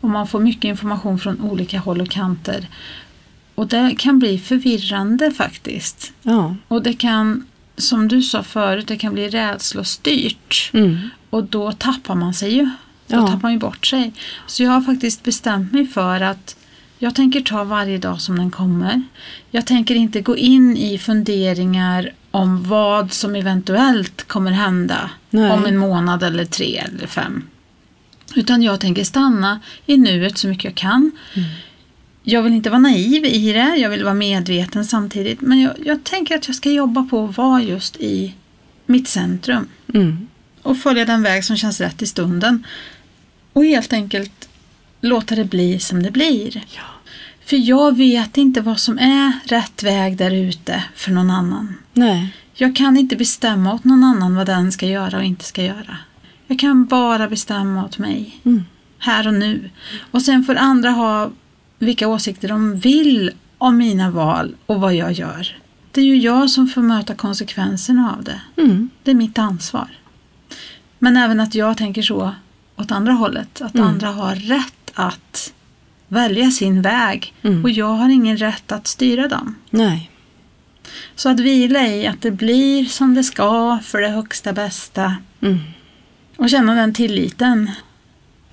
[0.00, 2.68] Och man får mycket information från olika håll och kanter.
[3.54, 6.12] Och det kan bli förvirrande faktiskt.
[6.22, 6.54] Ja.
[6.68, 10.70] Och det kan, som du sa förut, det kan bli rädslostyrt.
[10.72, 10.96] Mm.
[11.30, 12.64] Och då tappar man sig ju.
[13.06, 13.26] Då Ja.
[13.26, 14.12] tappar man ju bort sig.
[14.46, 16.56] Så jag har faktiskt bestämt mig för att
[16.98, 19.02] jag tänker ta varje dag som den kommer.
[19.50, 25.50] Jag tänker inte gå in i funderingar om vad som eventuellt kommer hända Nej.
[25.50, 27.42] om en månad eller tre eller fem.
[28.34, 31.10] Utan jag tänker stanna i nuet så mycket jag kan.
[32.22, 35.40] Jag vill inte vara naiv i det, jag vill vara medveten samtidigt.
[35.40, 38.34] Men jag, jag tänker att jag ska jobba på att vara just i
[38.86, 40.28] mitt centrum Mm.
[40.62, 42.66] och följa den väg som känns rätt i stunden.
[43.52, 44.47] Och helt enkelt
[45.00, 46.64] låta det bli som det blir.
[46.76, 46.82] Ja.
[47.44, 51.74] För jag vet inte vad som är rätt väg där ute för någon annan.
[51.92, 52.34] Nej.
[52.54, 55.96] Jag kan inte bestämma åt någon annan vad den ska göra och inte ska göra.
[56.46, 58.40] Jag kan bara bestämma åt mig.
[58.44, 58.64] Mm.
[58.98, 59.70] Här och nu.
[60.10, 61.30] Och sen får andra ha
[61.78, 65.56] vilka åsikter de vill om mina val och vad jag gör.
[65.92, 68.40] Det är ju jag som får möta konsekvenserna av det.
[68.56, 68.90] Mm.
[69.02, 69.88] Det är mitt ansvar.
[70.98, 72.34] Men även att jag tänker så
[72.78, 73.60] åt andra hållet.
[73.60, 73.86] Att Mm.
[73.86, 75.52] andra har rätt att
[76.08, 77.34] välja sin väg.
[77.42, 77.64] Mm.
[77.64, 79.54] Och jag har ingen rätt att styra dem.
[79.70, 80.10] Nej.
[81.14, 85.16] Så att vila i att det blir som det ska för det högsta bästa.
[85.40, 85.58] Mm.
[86.36, 87.70] Och känna den tilliten.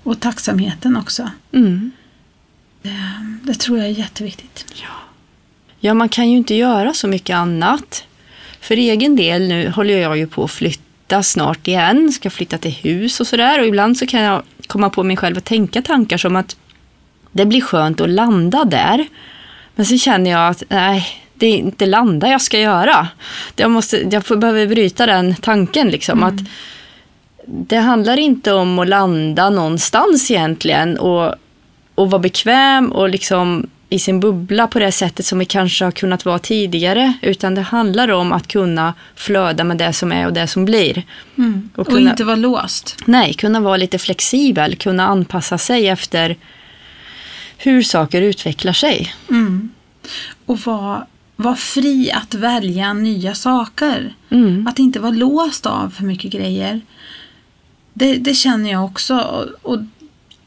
[0.02, 1.30] Och tacksamheten också.
[1.52, 1.90] Mm.
[3.42, 4.66] Det tror jag är jätteviktigt.
[5.80, 8.04] Ja, man kan ju inte göra så mycket annat.
[8.60, 10.82] För egen del nu håller jag ju på att flytta
[11.22, 12.12] snart igen.
[12.12, 13.60] Ska flytta till hus och sådär.
[13.60, 16.56] Och ibland så kan jag komma på mig själv att tänka tankar som att
[17.32, 19.06] det blir skönt att landa där.
[19.74, 23.08] Men så känner jag att nej, det är inte landa jag ska göra.
[23.56, 26.22] Jag, måste, jag behöver bryta den tanken liksom.
[26.22, 26.40] Att
[27.46, 31.34] det handlar inte om att landa någonstans egentligen och,
[31.94, 35.92] och vara bekväm och liksom i sin bubbla på det sättet som vi kanske har
[35.92, 37.12] kunnat vara tidigare.
[37.22, 41.02] Utan det handlar om att kunna flöda med det som är och det som blir.
[41.74, 42.96] Och Och, kunna- inte vara låst.
[43.04, 46.36] Nej, kunna vara lite flexibel, kunna anpassa sig efter
[47.58, 49.14] hur saker utvecklar sig.
[49.30, 49.70] Mm.
[50.46, 54.14] Och vara var fri att välja nya saker.
[54.30, 54.66] Mm.
[54.66, 56.80] Att inte vara låst av för mycket grejer.
[57.94, 59.18] Det, det känner jag också.
[59.18, 59.78] Och, och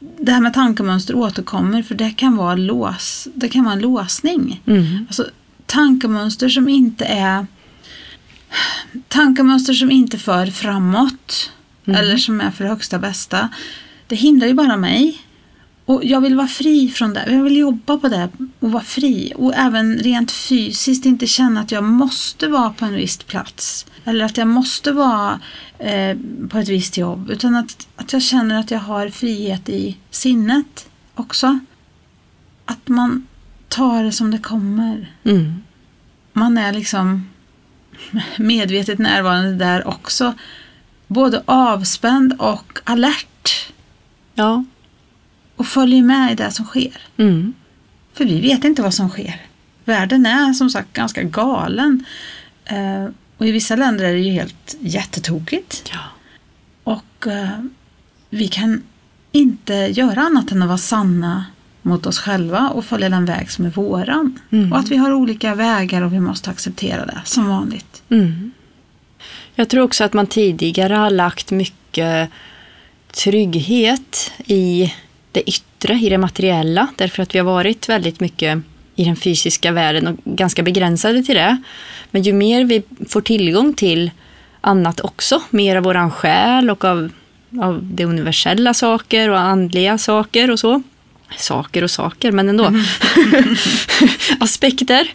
[0.00, 4.62] det här med tankemönster återkommer för det kan vara, lås, det kan vara en låsning.
[4.66, 5.06] Mm.
[5.06, 5.26] Alltså,
[5.66, 7.46] tankemönster som inte är
[9.08, 11.50] tankemönster som inte för framåt
[11.86, 13.48] eller som är för högsta bästa.
[14.06, 15.22] Det hindrar ju bara mig.
[15.84, 17.24] Och jag vill vara fri från det.
[17.28, 19.32] Jag vill jobba på det och vara fri.
[19.36, 23.86] Och även rent fysiskt inte känna att jag måste vara på en viss plats.
[24.04, 25.40] Eller att jag måste vara
[25.78, 26.16] eh,
[26.48, 27.30] på ett visst jobb.
[27.30, 31.58] Utan att, att jag känner att jag har frihet i sinnet också.
[32.64, 33.26] Att man
[33.68, 35.12] tar det som det kommer.
[35.24, 35.62] Mm.
[36.32, 37.28] Man är liksom
[38.38, 40.34] medvetet närvarande där också.
[41.06, 43.72] Både avspänd och alert.
[44.34, 44.64] Ja.
[45.56, 47.00] Och följer med i det som sker.
[47.16, 47.52] Mm.
[48.12, 49.40] För vi vet inte vad som sker.
[49.84, 52.04] Världen är som sagt ganska galen.
[52.64, 53.08] Eh,
[53.40, 55.90] och i vissa länder är det ju helt jättetokigt.
[55.92, 55.98] Ja.
[56.84, 57.48] Och eh,
[58.30, 58.82] vi kan
[59.32, 61.44] inte göra annat än att vara sanna
[61.82, 64.38] mot oss själva och följa den väg som är våran.
[64.50, 64.72] Mm.
[64.72, 68.02] Och att vi har olika vägar och vi måste acceptera det som vanligt.
[68.08, 68.52] Mm.
[69.54, 72.30] Jag tror också att man tidigare har lagt mycket
[73.12, 74.94] trygghet i
[75.32, 78.62] det yttre yttre, i det materiella, därför att vi har varit väldigt mycket
[79.00, 81.62] i den fysiska världen och ganska begränsade till det.
[82.10, 84.10] Men ju mer vi får tillgång till
[84.60, 87.10] annat också, mer av våran själ och av,
[87.60, 90.82] av det universella saker och andliga saker och så.
[91.38, 92.64] Saker och saker, men ändå.
[92.64, 92.84] Mm.
[94.40, 95.08] Aspekter.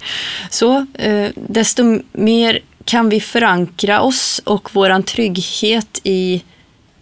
[0.50, 6.44] Så, eh, desto mer kan vi förankra oss och våran trygghet i,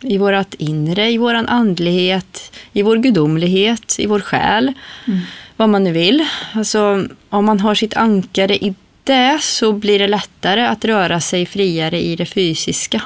[0.01, 4.73] i vårt inre, i våran andlighet, i vår gudomlighet, i vår själ.
[5.07, 5.19] Mm.
[5.57, 6.25] Vad man nu vill.
[6.53, 11.45] Alltså, om man har sitt ankare i det så blir det lättare att röra sig
[11.45, 13.01] friare i det fysiska.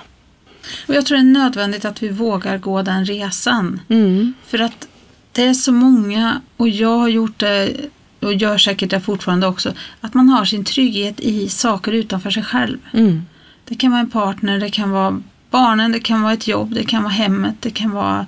[0.88, 3.82] Och jag tror det är nödvändigt att vi vågar gå den resan.
[3.90, 4.34] Mm.
[4.46, 4.88] För att
[5.32, 7.76] det är så många, och jag har gjort det
[8.20, 12.44] och gör säkert det fortfarande också, att man har sin trygghet i saker utanför sig
[12.44, 12.78] själv.
[12.94, 13.26] Mm.
[13.66, 16.84] Det kan vara en partner, det kan vara barnen, det kan vara ett jobb, det
[16.84, 18.26] kan vara hemmet, det kan vara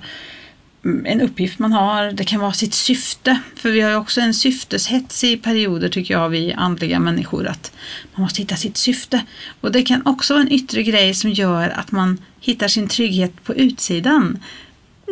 [0.82, 3.38] en uppgift man har, det kan vara sitt syfte.
[3.56, 7.72] För vi har ju också en syfteshets i perioder tycker jag, vi andliga människor, att
[8.14, 9.24] man måste hitta sitt syfte.
[9.60, 13.44] Och det kan också vara en yttre grej som gör att man hittar sin trygghet
[13.44, 14.38] på utsidan.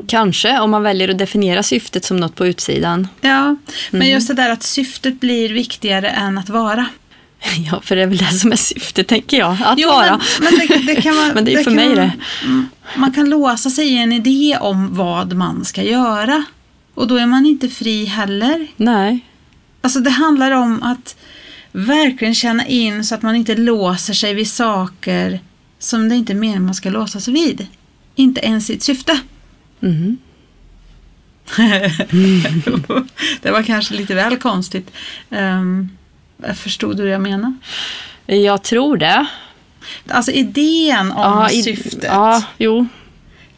[0.06, 3.08] Kanske, om man väljer att definiera syftet som något på utsidan.
[3.20, 3.56] Ja,
[3.90, 4.12] men mm.
[4.12, 6.86] just det där att syftet blir viktigare än att vara.
[7.70, 9.56] Ja, för det är väl det som är syftet, tänker jag.
[9.64, 10.20] Att jo, vara.
[10.40, 12.12] Men, men, det, det, kan man, men det är det för mig man, det.
[12.96, 16.44] Man kan låsa sig i en idé om vad man ska göra.
[16.94, 18.66] Och då är man inte fri heller.
[18.76, 19.20] Nej.
[19.80, 21.16] Alltså det handlar om att
[21.72, 25.40] verkligen känna in så att man inte låser sig vid saker
[25.78, 27.66] som det inte är meningen man ska låsa sig vid.
[28.14, 29.20] Inte ens sitt syfte.
[29.82, 30.18] Mm.
[33.42, 34.90] det var kanske lite väl konstigt.
[35.30, 35.97] Um,
[36.56, 37.54] Förstod du vad jag menar?
[38.26, 39.26] Jag tror det.
[40.08, 42.86] Alltså idén om ja, syftet ja, jo.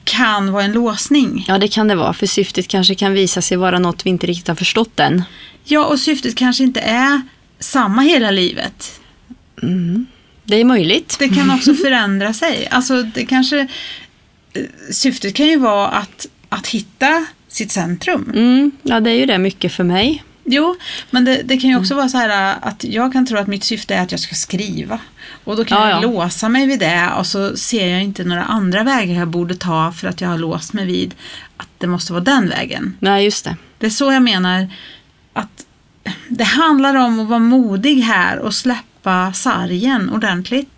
[0.05, 1.45] kan vara en låsning.
[1.49, 2.13] Ja, det kan det vara.
[2.13, 5.23] För syftet kanske kan visa sig vara något vi inte riktigt har förstått än.
[5.65, 7.21] Ja, och syftet kanske inte är
[7.59, 9.01] samma hela livet.
[9.63, 10.07] Mm.
[10.45, 11.17] Det är möjligt.
[11.19, 12.69] Det kan också förändra sig.
[12.71, 13.61] Alltså, det kanske...
[14.53, 18.33] Eh, syftet kan ju vara att, att hitta sitt centrum.
[18.35, 18.71] Mm.
[18.83, 20.25] Ja, det är ju det mycket för mig.
[20.45, 20.77] Jo,
[21.11, 21.99] men det, det, kan ju också mm.
[21.99, 24.35] vara så här äh, att jag kan tro att mitt syfte är att jag ska
[24.35, 24.99] skriva.
[25.45, 26.01] Och då kan ja, jag ja.
[26.01, 29.93] låsa mig vid det och så ser jag inte några andra vägar jag borde ta
[29.93, 31.15] för att jag har låst mig vid
[31.57, 32.97] att det måste vara den vägen.
[33.01, 33.57] Nej, just det.
[33.79, 34.69] Det är så jag menar
[35.33, 35.67] att
[36.29, 40.69] det handlar om att vara modig här och släppa sargen ordentligt.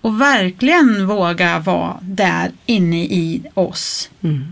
[0.00, 4.10] Och verkligen våga vara där inne i oss.
[4.22, 4.44] Mm.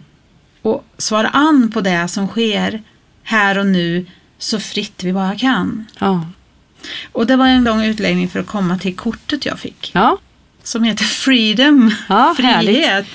[0.63, 2.83] Och svara an på det som sker
[3.23, 4.07] här och nu
[4.45, 5.87] så fritt vi bara kan.
[5.99, 6.27] Ja.
[7.13, 9.91] Och det var en lång utläggning för att komma till kortet jag fick.
[9.95, 10.19] Ja.
[10.63, 13.07] Som heter Freedom, ja, frihet.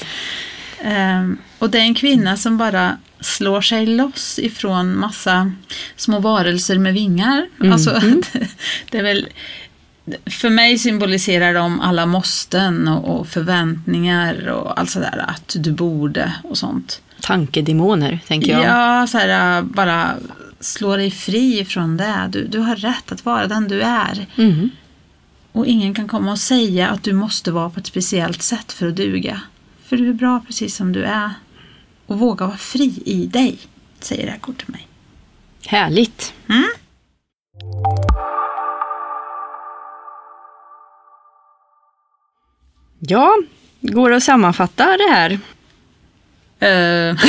[0.83, 5.51] Um, och det är en kvinna som bara slår sig loss ifrån massa
[5.95, 7.47] små varelser med vingar.
[7.59, 7.73] Mm.
[7.73, 8.21] Alltså, mm.
[8.31, 8.47] det,
[8.91, 9.27] det är väl
[10.25, 16.33] för mig symboliserar de alla måsten och, och förväntningar och allt sådär att du borde
[16.43, 17.01] och sånt.
[17.21, 18.63] Tankedemoner, tänker jag.
[18.63, 20.15] Ja, så här, bara
[20.59, 22.29] slå dig fri från det.
[22.31, 24.27] Du, du har rätt att vara den du är.
[24.37, 24.69] Mm.
[25.51, 28.87] Och ingen kan komma och säga att du måste vara på ett speciellt sätt för
[28.87, 29.41] att duga.
[29.85, 31.33] För du är bra precis som du är.
[32.05, 33.57] Och våga vara fri i dig,
[33.99, 34.87] säger det här kortet till mig.
[35.65, 36.33] Härligt.
[36.49, 36.69] Mm?
[42.99, 43.35] Ja,
[43.81, 45.39] går det att sammanfatta det här?
[46.63, 47.19] Uh.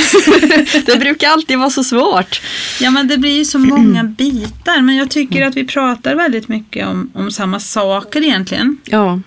[0.86, 2.42] det brukar alltid vara så svårt.
[2.80, 4.82] Ja, men det blir ju så många bitar.
[4.82, 8.78] Men jag tycker att vi pratar väldigt mycket om, om samma saker egentligen.
[8.84, 9.20] Ja.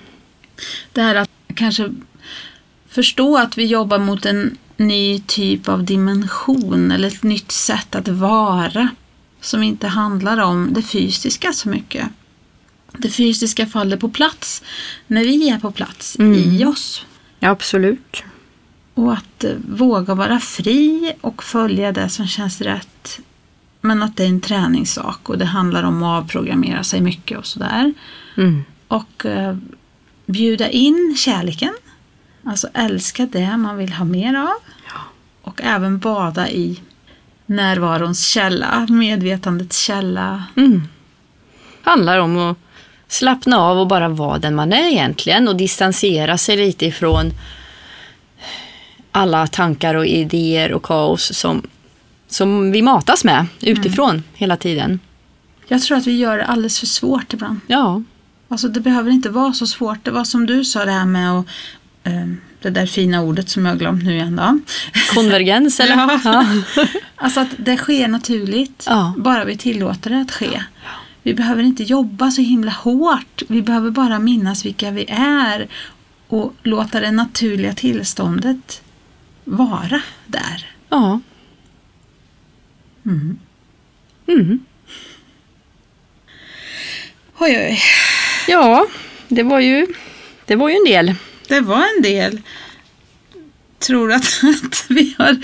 [0.94, 1.90] Det här att kanske
[2.90, 8.08] förstå att vi jobbar mot en ny typ av dimension eller ett nytt sätt att
[8.08, 8.90] vara
[9.42, 12.08] som inte handlar om det fysiska så mycket.
[12.98, 14.64] Det fysiska faller på plats
[15.08, 16.34] när vi är på plats mm.
[16.34, 17.06] i oss.
[17.40, 18.24] Ja, absolut.
[18.94, 23.20] Och att eh, våga vara fri och följa det som känns rätt.
[23.82, 27.46] Men att det är en träningssak och det handlar om att avprogrammera sig mycket och
[27.46, 27.94] sådär.
[28.38, 28.64] Mm.
[28.88, 29.58] Och eh,
[30.26, 31.74] bjuda in kärleken.
[32.44, 34.58] Alltså älska det man vill ha mer av.
[34.88, 35.00] Ja.
[35.42, 36.80] Och även bada i
[37.46, 40.44] närvarons källa, medvetandets källa.
[40.56, 40.88] Mm.
[41.82, 42.58] Handlar om att
[43.08, 47.32] slappna av och bara vara den man är egentligen och distansera sig lite ifrån
[49.14, 51.62] alla tankar och idéer och kaos som,
[52.28, 54.24] som vi matas med utifrån mm.
[54.34, 55.00] hela tiden.
[55.68, 57.60] Jag tror att vi gör det alldeles för svårt ibland.
[57.68, 58.04] Ja.
[58.48, 60.06] Alltså det behöver inte vara så svårt.
[60.06, 61.46] Det var som du sa det här med att
[62.04, 62.28] eh,
[62.62, 64.60] det där fina ordet som jag har glömt nu igen då.
[65.14, 65.96] Konvergens eller?
[65.96, 66.20] Ja.
[66.24, 66.46] Ja.
[67.16, 69.14] Alltså att det sker naturligt, Ja.
[69.18, 70.64] bara vi tillåter det att ske.
[71.24, 75.68] Vi behöver inte jobba så himla hårt, vi behöver bara minnas vilka vi är
[76.28, 78.82] och låta det naturliga tillståndet
[79.44, 80.66] vara där.
[80.90, 81.20] ja.
[83.06, 83.40] Mm.
[84.28, 84.66] Mm.
[87.38, 87.80] Oj, oj.
[88.48, 88.88] Ja,
[89.28, 89.88] det var ju,
[90.46, 91.16] det var ju en del.
[91.48, 92.42] Det var en del.
[93.80, 94.24] Tror att,
[94.64, 95.38] att vi har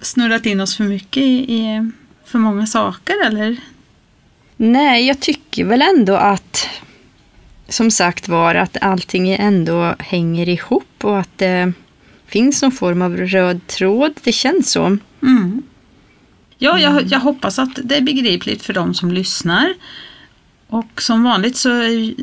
[0.00, 1.90] snurrat in oss för mycket i, i
[2.24, 3.56] för många saker eller?
[4.56, 6.68] Nej, jag tycker väl ändå att
[7.68, 11.72] som sagt var att allting ändå hänger ihop och att det
[12.34, 14.12] finns någon form av röd tråd.
[14.22, 14.98] Det känns så.
[15.22, 15.62] Mm.
[16.58, 19.74] Ja, jag, jag hoppas att det är begripligt för de som lyssnar.
[20.68, 21.70] Och som vanligt så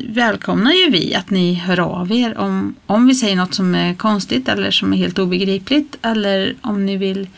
[0.08, 3.94] välkomnar ju vi att ni hör av er om, om vi säger något som är
[3.94, 7.28] konstigt eller som är helt obegripligt eller om ni vill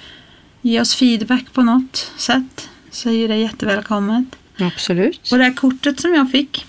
[0.62, 4.36] ge oss feedback på något sätt så är det jättevälkommet.
[4.58, 5.28] Absolut.
[5.32, 6.66] Och det här kortet som jag fick,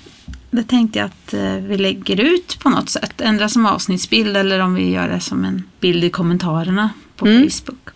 [0.51, 3.21] det tänkte jag att eh, vi lägger ut på något sätt.
[3.21, 7.49] Ändra som avsnittsbild eller om vi gör det som en bild i kommentarerna på Mm.
[7.49, 7.89] Facebook.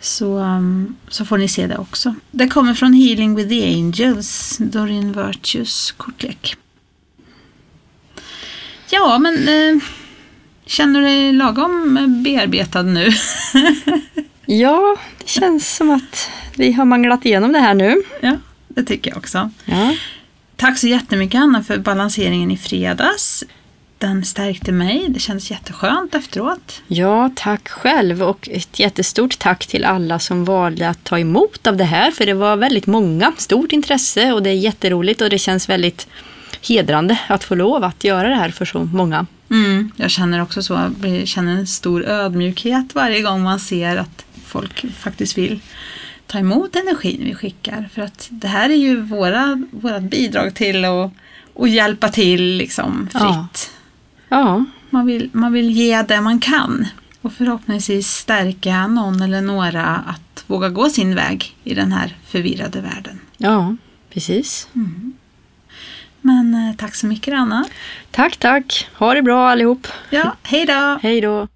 [0.00, 2.14] Så, um, så får ni se det också.
[2.30, 6.56] Det kommer från Healing with the Angels, Doreen Virtues kortlek.
[8.90, 9.82] Ja, men eh,
[10.66, 13.08] känner du dig lagom bearbetad nu?
[14.46, 18.02] Ja, det känns som att vi har manglat igenom det här nu.
[18.20, 18.36] ja,
[18.68, 19.50] det tycker jag också.
[19.64, 19.94] Ja,
[20.62, 23.44] Tack så jättemycket Anna för balanseringen i fredags.
[23.98, 25.06] Den stärkte mig.
[25.08, 26.82] Det kändes jätteskönt efteråt.
[26.86, 31.76] ja tack själv och ett jättestort tack till alla som valde att ta emot av
[31.76, 35.38] det här för det var väldigt många, stort intresse och det är jätteroligt och det
[35.38, 36.08] känns väldigt
[36.68, 39.26] hedrande att få lov att göra det här för så många.
[39.50, 40.90] Mm, jag känner också så.
[41.02, 45.60] Jag känner en stor ödmjukhet varje gång man ser att folk faktiskt vill
[46.32, 47.88] ta emot energin vi skickar.
[47.92, 53.70] För att det här är ju våra, vårat bidrag till att, hjälpa till liksom fritt.
[54.28, 54.38] Ja.
[54.38, 56.86] Ja, Man, vill, man vill ge det man kan.
[57.20, 62.80] Och förhoppningsvis stärka någon eller några att våga gå sin väg i den här förvirrade
[62.80, 63.20] världen.
[63.36, 63.76] ja,
[64.12, 64.68] precis.
[66.20, 67.64] Men eh, tack så mycket Anna.
[68.10, 68.88] Tack, tack.
[68.94, 69.86] Ha det bra allihop.
[70.10, 70.98] Ja, hej då!
[71.02, 71.48] Hej då.